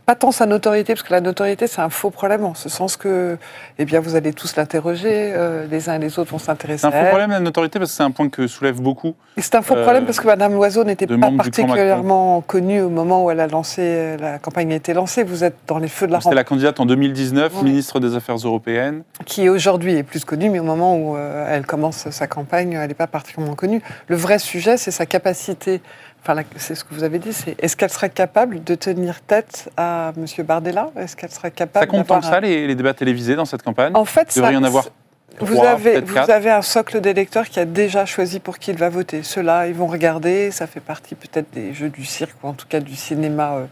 [0.07, 2.97] pas tant sa notoriété, parce que la notoriété, c'est un faux problème, en ce sens
[2.97, 3.37] que
[3.77, 6.87] eh bien, vous allez tous l'interroger, euh, les uns et les autres vont s'intéresser C'est
[6.87, 9.17] un à faux problème la notoriété parce que c'est un point que soulèvent beaucoup.
[9.37, 12.89] Et C'est un faux Euh, problème parce que Madame Loiseau n'était pas particulièrement connue au
[12.89, 15.25] moment où elle a lancé, la campagne a été lancée.
[15.25, 17.63] Vous êtes dans les feux de la C'était la candidate en 2019, Ouais.
[17.65, 19.03] ministre des Affaires européennes.
[19.25, 22.87] qui aujourd'hui est plus connue, mais au moment où euh, elle commence sa campagne, elle
[22.87, 23.83] n'est pas particulièrement connue.
[24.07, 25.81] Le vrai sujet, c'est sa capacité,
[26.29, 29.71] enfin c'est ce que vous avez dit, c'est est-ce qu'elle serait capable de tenir tête
[29.77, 30.91] à Monsieur Bardella?
[30.99, 33.45] Est-ce qu'elle serait capable Ça compte tant que ça, un- les, les débats télévisés dans
[33.45, 33.93] cette campagne?
[33.95, 34.87] En fait, Il devrait ça- y en avoir
[35.41, 39.23] Vous avez, vous un socle d'électeurs qui a déjà choisi pour qui il va voter.
[39.23, 42.67] Ceux-là, ils vont regarder, ça fait partie peut-être des jeux du cirque, ou en tout
[42.67, 43.67] cas du cinéma euh,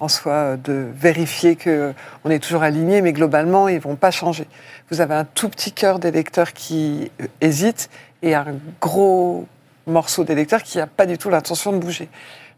[0.00, 4.10] en soi, euh, de vérifier qu'on est toujours aligné, mais globalement, ils ne vont pas
[4.10, 4.46] changer.
[4.90, 7.90] Vous avez un tout petit cœur d'électeurs qui euh, hésitent
[8.22, 8.46] et un
[8.80, 9.46] gros
[9.86, 12.08] morceau d'électeurs qui n'a pas du tout l'intention de bouger.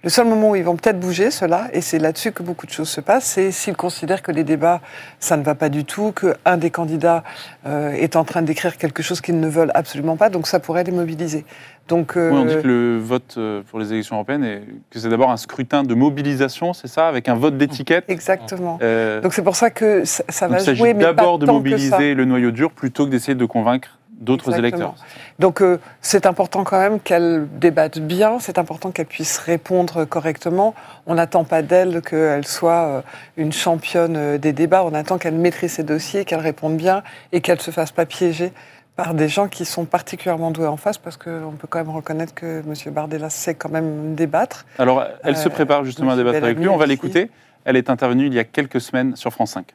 [0.04, 2.72] Le seul moment où ils vont peut-être bouger, ceux-là, et c'est là-dessus que beaucoup de
[2.72, 4.80] choses se passent, c'est s'ils considèrent que les débats,
[5.20, 7.22] ça ne va pas du tout, qu'un des candidats
[7.66, 10.82] euh, est en train d'écrire quelque chose qu'ils ne veulent absolument pas, donc ça pourrait
[10.82, 11.44] les mobiliser.
[11.86, 14.98] Donc, euh, Oui, on dit que le vote euh, pour les élections européennes, est, que
[14.98, 18.04] c'est d'abord un scrutin de mobilisation, c'est ça, avec un vote d'étiquette?
[18.08, 18.80] Exactement.
[18.82, 21.70] Euh, Donc c'est pour ça que ça, va jouer, mais pas d'abord de tant que
[21.70, 21.74] ça.
[21.74, 24.94] mobiliser le noyau dur plutôt que d'essayer de convaincre d'autres électeurs.
[25.38, 30.74] Donc euh, c'est important quand même qu'elle débatte bien, c'est important qu'elle puisse répondre correctement.
[31.06, 33.02] On n'attend pas d'elle qu'elle soit euh,
[33.36, 37.02] une championne euh, des débats, on attend qu'elle maîtrise ses dossiers, qu'elle réponde bien
[37.32, 38.52] et qu'elle ne se fasse pas piéger
[38.96, 42.34] par des gens qui sont particulièrement doués en face, parce qu'on peut quand même reconnaître
[42.34, 42.92] que M.
[42.92, 44.66] Bardella sait quand même débattre.
[44.78, 46.68] Alors, elle se prépare justement à débattre avec lui.
[46.68, 47.30] On va l'écouter.
[47.64, 49.66] Elle est intervenue il y a quelques semaines sur France 5.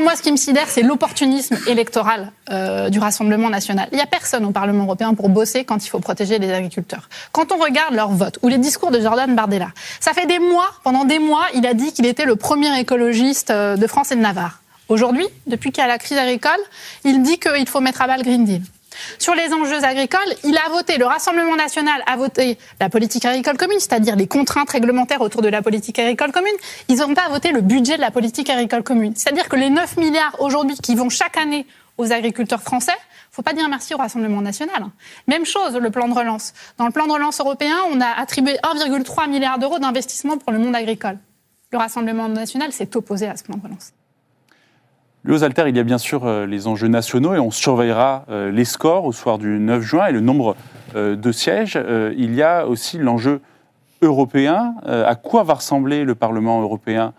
[0.00, 3.88] Moi, ce qui me sidère, c'est l'opportunisme électoral euh, du Rassemblement national.
[3.92, 7.10] Il n'y a personne au Parlement européen pour bosser quand il faut protéger les agriculteurs.
[7.30, 9.68] Quand on regarde leur vote ou les discours de Jordan Bardella,
[10.00, 13.50] ça fait des mois, pendant des mois, il a dit qu'il était le premier écologiste
[13.50, 14.62] euh, de France et de Navarre.
[14.88, 16.60] Aujourd'hui, depuis qu'il y a la crise agricole,
[17.04, 18.62] il dit qu'il faut mettre à bas le Green Deal.
[19.18, 23.56] Sur les enjeux agricoles, il a voté, le Rassemblement national a voté la politique agricole
[23.56, 26.54] commune, c'est-à-dire les contraintes réglementaires autour de la politique agricole commune.
[26.88, 29.14] Ils n'ont pas voté le budget de la politique agricole commune.
[29.16, 31.66] C'est-à-dire que les 9 milliards aujourd'hui qui vont chaque année
[31.98, 32.92] aux agriculteurs français,
[33.30, 34.84] faut pas dire merci au Rassemblement national.
[35.26, 36.52] Même chose, le plan de relance.
[36.76, 40.58] Dans le plan de relance européen, on a attribué 1,3 milliard d'euros d'investissement pour le
[40.58, 41.18] monde agricole.
[41.70, 43.92] Le Rassemblement national s'est opposé à ce plan de relance.
[45.24, 48.24] Lui, aux Alter, il y a bien sûr euh, les enjeux nationaux et on surveillera
[48.28, 50.56] euh, les scores au soir du 9 juin et le nombre
[50.96, 51.78] euh, de sièges.
[52.16, 53.40] Il y a aussi l'enjeu
[54.00, 54.74] européen.
[54.84, 57.12] À quoi va ressembler le Parlement européen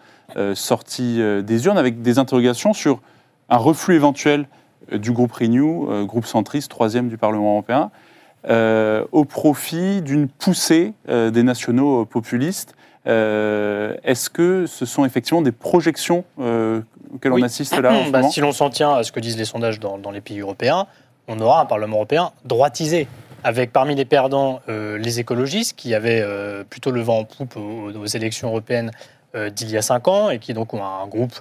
[0.53, 2.99] sorti des urnes avec des interrogations sur
[3.47, 4.47] un reflux éventuel
[4.91, 7.89] du groupe Renew, groupe centriste, troisième du Parlement européen,
[9.13, 12.75] au profit d'une poussée des nationaux populistes.
[13.07, 16.81] Euh, Est-ce que ce sont effectivement des projections euh,
[17.13, 17.41] auxquelles Oui.
[17.41, 19.45] on assiste là en Bah, moment si l'on s'en tient à ce que disent les
[19.45, 20.87] sondages dans, dans les pays européens,
[21.27, 23.07] on aura un Parlement européen droitisé,
[23.43, 27.57] avec parmi les perdants euh, les écologistes qui avaient euh, plutôt le vent en poupe
[27.57, 28.91] aux, aux élections européennes
[29.35, 31.33] euh, d'il y a cinq ans et qui donc ont un groupe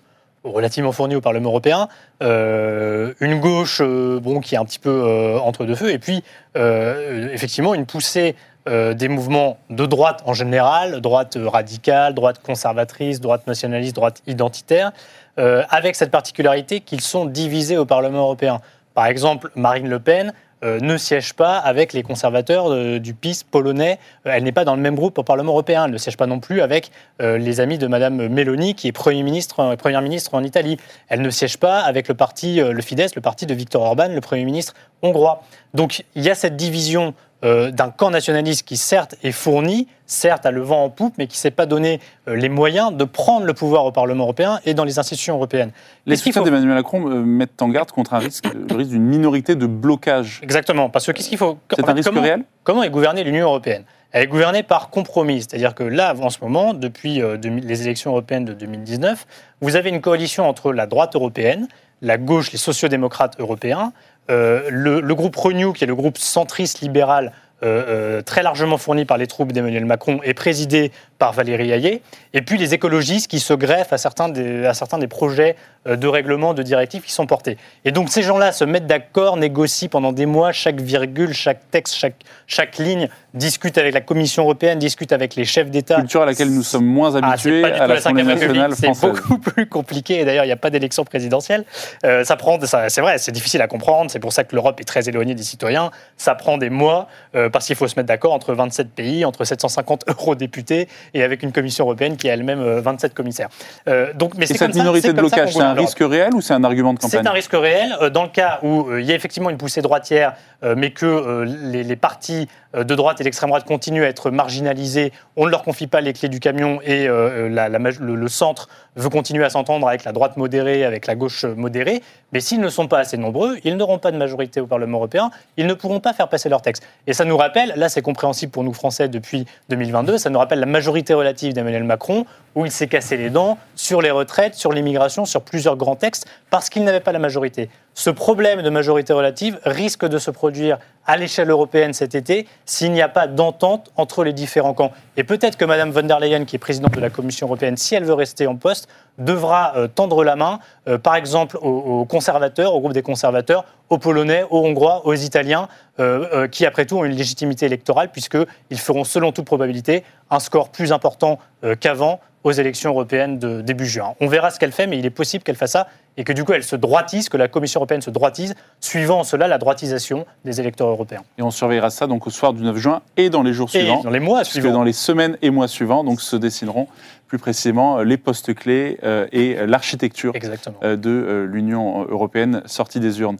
[0.44, 1.86] relativement fourni au Parlement européen,
[2.20, 6.00] euh, une gauche euh, bon, qui est un petit peu euh, entre deux feux, et
[6.00, 6.24] puis
[6.56, 8.34] euh, effectivement une poussée
[8.68, 14.92] euh, des mouvements de droite en général, droite radicale, droite conservatrice, droite nationaliste, droite identitaire,
[15.40, 18.60] euh, avec cette particularité qu'ils sont divisés au Parlement européen.
[18.94, 20.32] Par exemple, Marine Le Pen
[20.62, 23.98] euh, ne siège pas avec les conservateurs du PiS polonais.
[24.22, 25.86] Elle n'est pas dans le même groupe au Parlement européen.
[25.86, 29.24] Elle ne siège pas non plus avec les amis de Madame Meloni, qui est Premier
[29.24, 30.76] ministre, Première ministre en Italie.
[31.08, 34.20] Elle ne siège pas avec le parti, le Fidesz, le parti de Viktor Orban, le
[34.20, 35.42] Premier ministre hongrois.
[35.74, 40.50] Donc il y a cette division d'un camp nationaliste qui certes est fourni, certes a
[40.50, 43.46] le vent en poupe, mais qui ne s'est pas donné euh, les moyens de prendre
[43.46, 45.72] le pouvoir au Parlement européen et dans les institutions européennes.
[46.06, 49.04] Les soutiens faut- d'Emmanuel Macron euh, mettent en garde contre un risque, le risque d'une
[49.06, 50.40] minorité de blocage.
[50.42, 52.44] Exactement, parce que qu'est-ce qu'il faut C'est un risque comment, réel?
[52.62, 53.84] Comment est gouvernée l'Union européenne?
[54.12, 57.82] Elle est gouvernée par compromis, c'est-à-dire que là, en ce moment, depuis euh, 2000 les
[57.82, 59.26] élections européennes de 2019,
[59.62, 61.66] vous avez une coalition entre la droite européenne,
[62.02, 63.92] la gauche, les sociodémocrates européens,
[64.30, 67.32] euh, le, groupe Renew, qui est le groupe centriste libéral.
[67.64, 70.90] euh, très largement fourni par les troupes d'Emmanuel Macron et présidé
[71.22, 72.02] par Valérie Hayet,
[72.34, 75.54] et puis les écologistes qui se greffent à certains des, à certains des projets
[75.86, 77.58] euh, de règlement, de directives qui sont portés.
[77.84, 81.94] Et donc ces gens-là se mettent d'accord, négocient pendant des mois chaque virgule, chaque texte,
[81.94, 82.16] chaque,
[82.48, 85.96] chaque ligne, discutent avec la Commission européenne, discutent avec les chefs d'État.
[85.96, 88.90] Culture à laquelle nous sommes moins Ah, habitués pas du tout à la nationale c'est
[89.00, 90.20] beaucoup plus compliqué.
[90.20, 91.64] Et d'ailleurs, il n'y a pas d'élection présidentielle.
[92.04, 94.10] Euh, ça prend, ça- c'est vrai, c'est difficile à comprendre.
[94.10, 95.90] C'est pour ça que l'Europe est très éloignée des citoyens.
[96.16, 97.06] Ça prend des mois
[97.36, 101.42] euh, parce qu'il faut se mettre d'accord entre 27 pays, entre 750 eurodéputés et avec
[101.42, 103.48] une Commission européenne qui a elle-même euh, 27 commissaires.
[103.88, 106.40] Euh, donc, mais Et c'est cette comme minorité de blocage, c'est un risque réel ou
[106.40, 107.20] c'est un argument de campagne?
[107.22, 109.58] C'est un risque réel euh, dans le cas où euh, il y a effectivement une
[109.58, 113.64] poussée droitière, euh, mais que euh, les, les partis euh, de droite et d'extrême droite
[113.64, 115.12] continuent à être marginalisés.
[115.36, 117.48] On ne leur confie pas les clés du camion et euh,
[117.78, 122.02] maj- le, centre veut continuer à s'entendre avec la droite modérée, avec la gauche modérée.
[122.32, 125.30] Mais s'ils ne sont pas assez nombreux, ils n'auront pas de majorité au Parlement européen.
[125.56, 126.82] Ils ne pourront pas faire passer leur texte.
[127.06, 130.60] Et ça nous rappelle, là c'est compréhensible pour nous Français depuis 2022, ça nous rappelle
[130.60, 134.72] la majorité relative d'Emmanuel Macron, où il s'est cassé les dents sur les retraites, sur
[134.72, 137.70] l'immigration, sur plusieurs grands textes, parce qu'il n'avait pas la majorité.
[137.94, 142.92] Ce problème de majorité relative risque de se produire à l'échelle européenne cet été s'il
[142.92, 144.92] n'y a pas d'entente entre les différents camps.
[145.16, 147.94] Et peut-être que Mme von der Leyen, qui est présidente de la Commission européenne, si
[147.94, 148.88] elle veut rester en poste,
[149.18, 153.98] devra euh, tendre la main, euh, par exemple, aux, conservateurs, au groupe des conservateurs, aux
[153.98, 155.68] Polonais, aux Hongrois, aux Italiens,
[156.00, 160.70] euh, qui après tout ont une légitimité électorale, puisqu'ils feront, selon toute probabilité, un score
[160.70, 161.38] plus important
[161.80, 164.14] qu'avant aux élections européennes de début juin.
[164.20, 166.44] On verra ce qu'elle fait, mais il est possible qu'elle fasse ça et que du
[166.44, 170.26] coup elle se droitise, que la Commission européenne se droitise, suivant en cela la droitisation
[170.44, 171.22] des électeurs européens.
[171.38, 173.78] Et on surveillera ça donc au soir du 9 juin et dans les jours Et
[173.78, 174.02] suivants.
[174.02, 174.72] dans les mois suivants.
[174.72, 176.88] dans les semaines et mois suivants, donc se dessineront
[177.32, 180.34] plus précisément euh, les postes clés euh, et euh, l'architecture
[180.82, 183.38] de l'Union européenne sortie des urnes.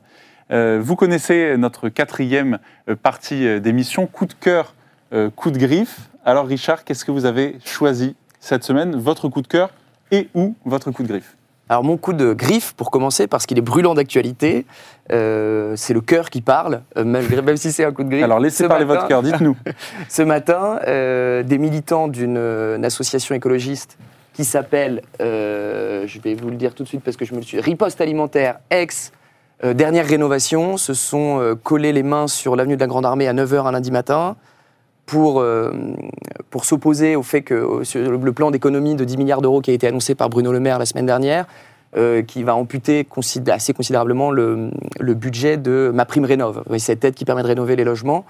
[0.51, 2.59] Vous connaissez notre quatrième
[3.03, 4.75] partie d'émission, coup de cœur,
[5.35, 6.11] coup de griffe.
[6.27, 9.71] Alors Richard, qu'est-ce que vous avez choisi cette semaine Votre coup de cœur
[10.11, 11.37] et ou votre coup de griffe
[11.71, 14.67] Alors mon coup de griffe, pour commencer, parce qu'il est brûlant d'actualité,
[15.11, 18.25] euh, c'est le cœur qui parle, euh, même si c'est un coup de griffe.
[18.25, 19.57] Alors laissez Ce parler matin- votre cœur, dites-nous.
[20.11, 23.97] Ce matin, euh, des militants d'une une association écologiste
[24.35, 27.39] qui s'appelle, euh, je vais vous le dire tout de suite parce que je me
[27.39, 29.13] le suis, Riposte Alimentaire, ex,
[29.63, 33.67] dernière rénovation, se sont collés les mains sur l'avenue de la Grande Armée à 9h
[33.69, 34.35] un lundi matin
[35.07, 35.73] pour, euh,
[36.51, 39.75] pour s'opposer au fait que euh, le plan d'économie de 10 milliards d'euros qui a
[39.75, 41.47] été annoncé par Bruno Le Maire la semaine dernière,
[41.97, 43.07] euh, qui va amputer
[43.49, 47.49] assez considérablement le, le budget de ma prime rénov, Oui, cette aide qui permet de
[47.49, 48.25] rénover les logements.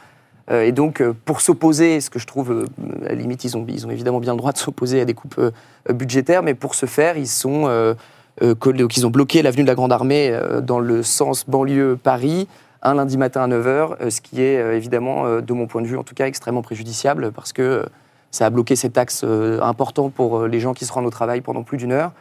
[0.51, 2.67] Et donc, pour s'opposer, ce que je trouve,
[3.07, 5.15] à la limite, ils ont, ils ont évidemment bien le droit de s'opposer à des
[5.15, 5.41] coupes
[5.89, 7.95] budgétaires, mais pour ce faire, ils sont
[8.41, 12.49] donc ils ont bloqué l'avenue de la Grande Armée dans le sens banlieue Paris
[12.83, 15.87] un lundi matin à 9h, ce qui est euh, évidemment, euh, de mon point de
[15.87, 17.83] vue en tout cas, extrêmement préjudiciable parce que euh,
[18.31, 21.11] ça a bloqué cet axe euh, important pour euh, les gens qui se rendent au
[21.11, 22.13] travail pendant plus d'une heure,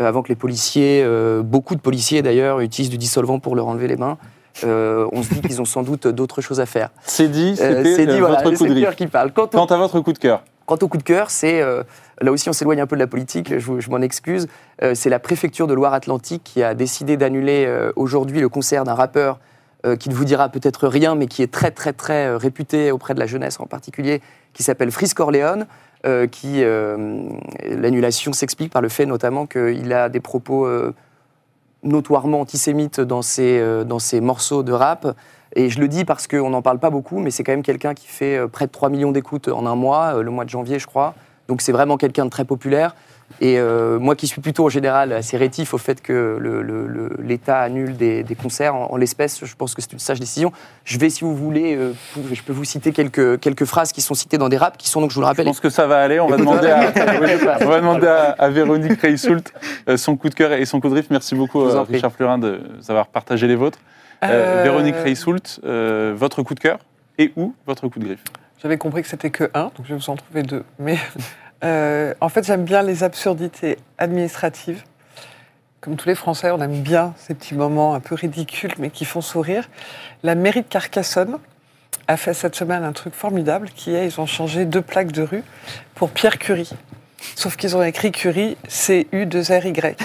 [0.00, 3.66] euh, avant que les policiers, euh, beaucoup de policiers d'ailleurs, utilisent du dissolvant pour leur
[3.68, 4.18] enlever les mains.
[4.64, 6.90] Euh, on se dit qu'ils ont sans doute d'autres choses à faire.
[7.04, 9.32] C'est dit, Euh, c'est dit, euh, voilà, votre coup de cœur qui parle.
[9.32, 11.82] Quant au, Quant à votre coup de cœur, Quant au coup de cœur, c'est euh,
[12.20, 14.48] là aussi on s'éloigne un peu de la politique, je, m'en excuse.
[14.82, 18.94] Euh, c'est la préfecture de Loire-Atlantique qui a décidé d'annuler euh, aujourd'hui le concert d'un
[18.94, 19.38] rappeur
[19.86, 22.90] euh, qui ne vous dira peut-être rien, mais qui est très très très euh, réputé
[22.90, 24.20] auprès de la jeunesse en particulier,
[24.52, 25.66] qui s'appelle Frisk Corleone.
[26.06, 30.68] euh, qui l'annulation s'explique par le fait notamment qu'il a des propos
[31.82, 35.16] notoirement antisémites dans ses, dans ses morceaux de rap.
[35.56, 37.94] Et je le dis parce qu'on n'en parle pas beaucoup, mais c'est quand même quelqu'un
[37.94, 40.86] qui fait près de 3 millions d'écoutes en un mois, le mois de janvier, je
[40.86, 41.14] crois.
[41.48, 42.94] Donc c'est vraiment quelqu'un de très populaire.
[43.40, 46.86] Et euh, moi qui suis plutôt en général assez rétif au fait que le- le-
[46.86, 50.18] le- l'État annule des, des concerts, en, en l'espèce, je pense que c'est une sage
[50.18, 50.50] décision.
[50.84, 51.92] Je vais, si vous voulez, euh,
[52.32, 55.00] je peux vous citer quelques, quelques phrases qui sont citées dans des raps, qui sont
[55.00, 56.18] donc, je vous le Je rappelle, pense que ça va aller.
[56.20, 56.90] On va demander à,
[57.60, 59.52] on va demander à, à Véronique Reissoult
[59.88, 61.06] euh, son coup de cœur et son coup de riff.
[61.10, 61.92] Merci beaucoup, Je.
[61.92, 63.78] Richard Fleurin, de nous avoir partagé les vôtres.
[64.24, 66.78] Euh, Véronique Reissoult, euh, votre coup de cœur
[67.18, 68.24] et où votre coup de griffe
[68.60, 70.64] J'avais compris que c'était que un, donc je vais vous en trouver deux.
[70.80, 70.98] Mais
[71.64, 74.82] euh, en fait, j'aime bien les absurdités administratives.
[75.80, 79.04] Comme tous les Français, on aime bien ces petits moments un peu ridicules, mais qui
[79.04, 79.68] font sourire.
[80.22, 81.38] La mairie de Carcassonne
[82.08, 85.22] a fait cette semaine un truc formidable, qui est, ils ont changé deux plaques de
[85.22, 85.44] rue
[85.94, 86.70] pour Pierre Curie.
[87.34, 89.96] Sauf qu'ils ont écrit Curie, C-U-2-R-Y.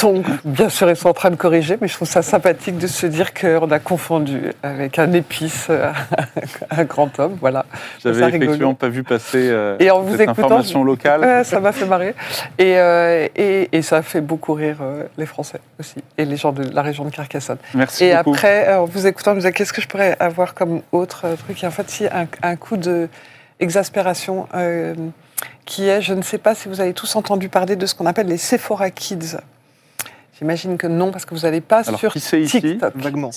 [0.00, 2.86] Donc, bien sûr, ils sont en train de corriger, mais je trouve ça sympathique de
[2.86, 5.68] se dire qu'on a confondu avec un épice
[6.70, 7.36] un grand homme.
[7.40, 7.66] Voilà.
[8.02, 8.44] J'avais rigolo.
[8.44, 11.20] effectivement pas vu passer euh, Et en vous cette écoutant, information locale.
[11.20, 12.14] Ouais, ça m'a fait marrer.
[12.58, 16.36] Et, euh, et, et ça a fait beaucoup rire euh, les Français aussi, et les
[16.36, 17.58] gens de la région de Carcassonne.
[17.74, 18.30] Merci Et beaucoup.
[18.30, 21.26] après, euh, en vous écoutant, je me disais, qu'est-ce que je pourrais avoir comme autre
[21.44, 21.62] truc?
[21.62, 23.08] Et en fait, si, un, un coup de
[23.58, 24.94] exaspération euh,
[25.64, 28.06] qui est, je ne sais pas si vous avez tous entendu parler de ce qu'on
[28.06, 29.36] appelle les Sephora Kids.
[30.38, 32.96] J'imagine que non, parce que vous n'allez pas Alors, sur qui c'est ici TikTok.
[32.96, 33.30] Vaguement.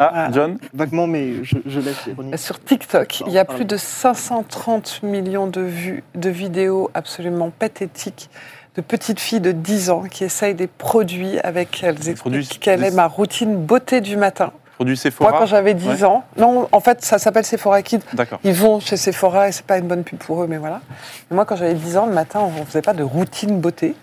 [0.00, 2.42] Ah, John Vaguement, mais je, je laisse.
[2.42, 3.58] Sur TikTok, il y a pardon.
[3.58, 8.30] plus de 530 millions de vues de vidéos absolument pathétiques
[8.74, 12.84] de petites filles de 10 ans qui essayent des produits avec elles produits- expliquent quelle
[12.84, 14.52] est ma routine beauté du matin?
[14.76, 16.04] Produit Sephora Moi, quand j'avais 10 Ouais.
[16.04, 18.00] ans, non, en fait, ça s'appelle Sephora Kids.
[18.12, 18.38] D'accord.
[18.44, 20.80] Ils vont chez Sephora et c'est pas une bonne pub pour eux, mais voilà.
[21.30, 23.94] Mais moi, quand j'avais 10 ans, le matin, on faisait pas de routine beauté.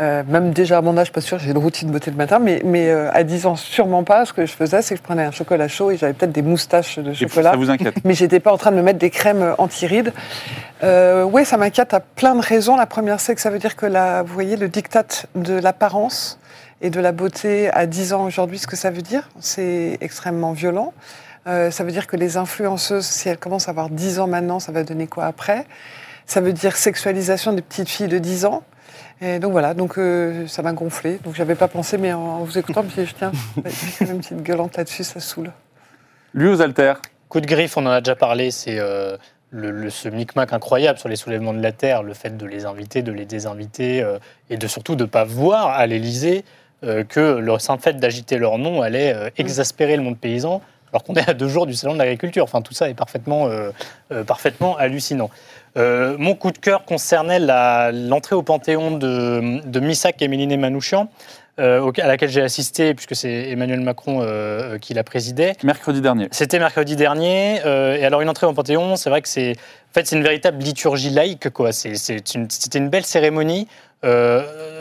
[0.00, 2.60] Euh, même déjà à mon âge, pas sûr, j'ai une routine beauté le matin, mais,
[2.64, 4.26] mais euh, à 10 ans, sûrement pas.
[4.26, 6.42] Ce que je faisais, c'est que je prenais un chocolat chaud et j'avais peut-être des
[6.42, 7.52] moustaches de Et chocolat.
[7.52, 10.12] ça vous inquiète Mais j'étais pas en train de me mettre des crèmes anti-rides.
[10.82, 12.76] Euh, oui, ça m'inquiète à plein de raisons.
[12.76, 16.38] La première, c'est que ça veut dire que la, vous voyez, le diktat de l'apparence
[16.84, 20.52] et de la beauté à 10 ans aujourd'hui, ce que ça veut dire, c'est extrêmement
[20.52, 20.92] violent.
[21.46, 24.60] Euh, ça veut dire que les influenceuses, si elles commencent à avoir 10 ans maintenant,
[24.60, 25.64] ça va donner quoi après?
[26.26, 28.62] Ça veut dire sexualisation des petites filles de 10 ans.
[29.22, 31.18] Et donc voilà, donc euh, ça m'a gonflé.
[31.24, 33.32] Donc j'avais pas pensé, mais en vous écoutant, je me suis dit, tiens,
[33.64, 35.52] je fais une petite gueulante là-dessus, ça saoule.
[36.34, 37.00] Lui aux haltères.
[37.30, 39.16] Coup de griffe, on en a déjà parlé, c'est euh,
[39.50, 42.66] le, le- ce micmac incroyable sur les soulèvements de la Terre, le fait de les
[42.66, 44.18] inviter, de les désinviter, euh,
[44.50, 46.50] et de surtout de ne pas voir à l'Élysée euh,
[47.08, 50.60] que le simple fait d'agiter leur nom allait euh, exaspérer le monde paysan,
[50.92, 52.44] alors qu'on est à deux jours du salon de l'agriculture.
[52.44, 53.70] Enfin, tout ça est parfaitement, euh,
[54.12, 55.30] euh, parfaitement hallucinant.
[55.76, 57.40] Euh, mon coup de cœur concernait
[57.92, 61.08] l'entrée au Panthéon de, de Missak et Méliné Manouchian,
[61.60, 65.54] euh, à laquelle j'ai assisté, puisque c'est Emmanuel Macron euh, qui la présidait.
[65.62, 66.28] Mercredi dernier.
[66.32, 67.60] C'était mercredi dernier.
[67.64, 70.58] euh, et alors, une entrée au Panthéon, c'est vrai que c'est en fait, une véritable
[70.62, 71.46] liturgie laïque.
[71.46, 73.93] une- C'était une belle cérémonie euh,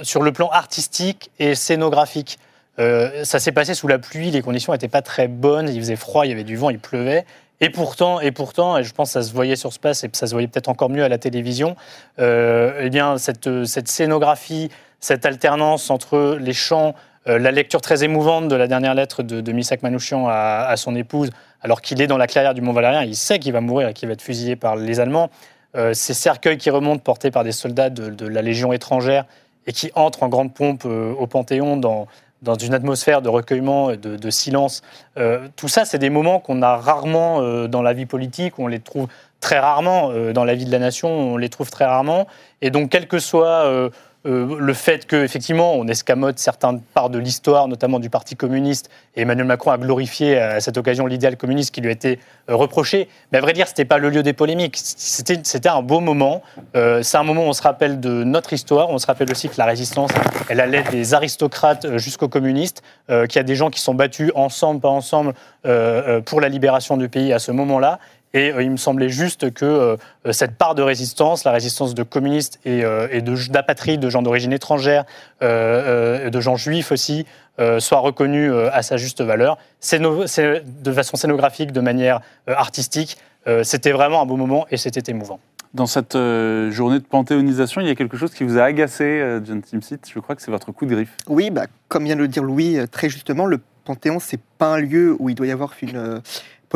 [0.03, 2.39] sur le plan artistique et scénographique.
[2.79, 5.95] Euh, ça s'est passé sous la pluie, les conditions n'étaient pas très bonnes, il faisait
[5.95, 7.25] froid, il y avait du vent, il pleuvait.
[7.61, 10.09] Et pourtant, et pourtant, et je pense que ça se voyait sur ce place et
[10.11, 11.75] ça se voyait peut-être encore mieux à la télévision,
[12.19, 14.69] euh, eh bien, cette, cette scénographie,
[14.99, 16.95] cette alternance entre les chants,
[17.27, 20.75] euh, la lecture très émouvante de la dernière lettre de, de Misak Manouchian à, à
[20.75, 21.29] son épouse,
[21.61, 23.93] alors qu'il est dans la clairière du Mont Valérien, il sait qu'il va mourir et
[23.93, 25.29] qu'il va être fusillé par les Allemands.
[25.75, 29.25] Euh, ces cercueils qui remontent portés par des soldats de, la Légion étrangère
[29.65, 32.07] et qui entrent en grande pompe euh, au Panthéon dans,
[32.41, 34.83] dans une atmosphère de recueillement et de, silence.
[35.17, 38.79] Euh, tout ça, c'est des moments qu'on a rarement dans la vie politique, on les
[38.79, 39.07] trouve
[39.39, 42.27] très rarement dans la vie de la nation, on les trouve très rarement.
[42.61, 43.89] Et donc, quel que soit
[44.25, 48.89] euh, euh, le fait qu'effectivement, on escamote certaines parts de l'histoire, notamment du Parti communiste,
[49.15, 52.19] et Emmanuel Macron a glorifié à cette occasion l'idéal communiste qui lui a été
[52.49, 54.77] euh, reproché, mais à vrai dire, ce n'était pas le lieu des polémiques.
[54.77, 56.41] C'était un beau moment.
[56.75, 59.49] Euh, C'est un moment où on se rappelle de notre histoire, on se rappelle aussi
[59.49, 60.11] que la résistance,
[60.49, 63.93] elle allait des aristocrates euh, jusqu'aux communistes, euh, qu'il y a des gens qui sont
[63.93, 65.33] battus ensemble, pas ensemble,
[65.65, 67.99] euh, euh, pour la libération du pays à ce moment-là.
[68.33, 69.97] Et euh, il me semblait juste que euh,
[70.31, 74.21] cette part de résistance, la résistance de communistes et, euh, et de- d'apatrides, de gens
[74.23, 75.05] d'origine étrangère,
[75.41, 77.25] euh, euh, de gens juifs aussi,
[77.59, 79.57] euh, soit reconnue euh, à sa juste valeur.
[79.79, 83.17] C'est- de façon scénographique, de manière euh, artistique,
[83.47, 85.39] euh, c'était vraiment un beau moment et c'était émouvant.
[85.75, 89.03] Dans cette euh, journée de panthéonisation, il y a quelque chose qui vous a agacé,
[89.03, 89.99] euh, John Timsit?
[90.11, 91.15] Je crois que c'est votre coup de griffe.
[91.27, 94.79] Oui, bah, comme vient de le dire Louis très justement, le Panthéon, c'est pas un
[94.79, 96.19] lieu où il doit y avoir une euh,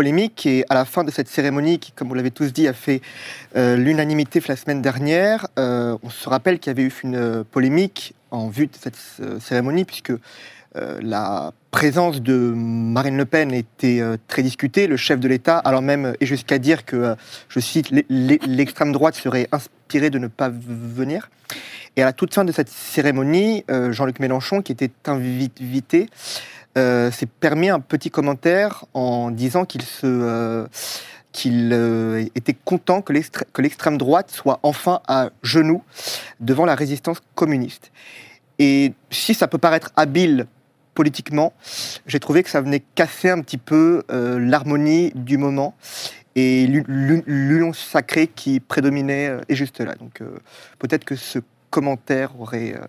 [0.01, 0.45] polémique.
[0.45, 3.01] Et à la fin de cette cérémonie, qui, comme vous l'avez tous dit, a fait
[3.55, 7.43] euh, l'unanimité la semaine dernière, euh, on se rappelle qu'il y avait eu une euh,
[7.43, 8.97] polémique en vue de cette
[9.41, 10.13] cérémonie, puisque
[11.01, 14.85] la présence de Marine Le Pen était très discutée.
[14.85, 17.15] Le chef de l'État, alors même, et jusqu'à dire que,
[17.49, 21.31] je cite, l'e- l'e- l'extrême droite serait inspirée de ne pas venir.
[21.95, 26.09] Et à la toute fin de cette cérémonie, Jean-Luc Mélenchon, qui était invi- invité,
[26.77, 30.67] euh, s'est permis un petit commentaire en disant qu'il euh,
[31.45, 33.13] euh, était content que
[33.61, 35.83] l'extrême droite soit enfin à genoux
[36.39, 37.91] devant la résistance communiste.
[38.59, 40.47] Et si ça peut paraître habile
[40.93, 41.53] politiquement,
[42.07, 45.75] j'ai trouvé que ça venait casser un petit peu euh, l'harmonie du moment
[46.35, 49.93] et l'u- l'u- l'union sacrée qui prédominait euh, est juste là.
[49.95, 50.39] Donc euh,
[50.79, 52.85] peut-être que ce commentaire aurait, euh,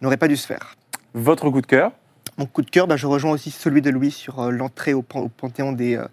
[0.00, 0.76] n'aurait pas dû se faire.
[1.12, 1.92] Votre coup de cœur?
[2.38, 5.02] Mon coup de cœur, bah, je rejoins aussi celui de Louis sur euh, l'entrée au,
[5.02, 6.04] pan- au panthéon des euh,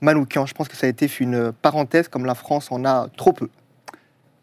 [0.00, 0.46] Manoukians.
[0.46, 3.48] Je pense que ça a été une parenthèse comme la France en a trop peu.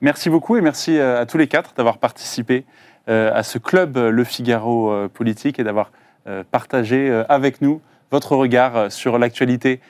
[0.02, 2.66] Merci beaucoup et merci euh, à tous les quatre d'avoir participé
[3.10, 5.92] euh, à ce club euh, Le Figaro euh, politique et d'avoir
[6.28, 7.82] euh, partagé euh, avec nous
[8.12, 9.80] votre regard euh, sur l'actualité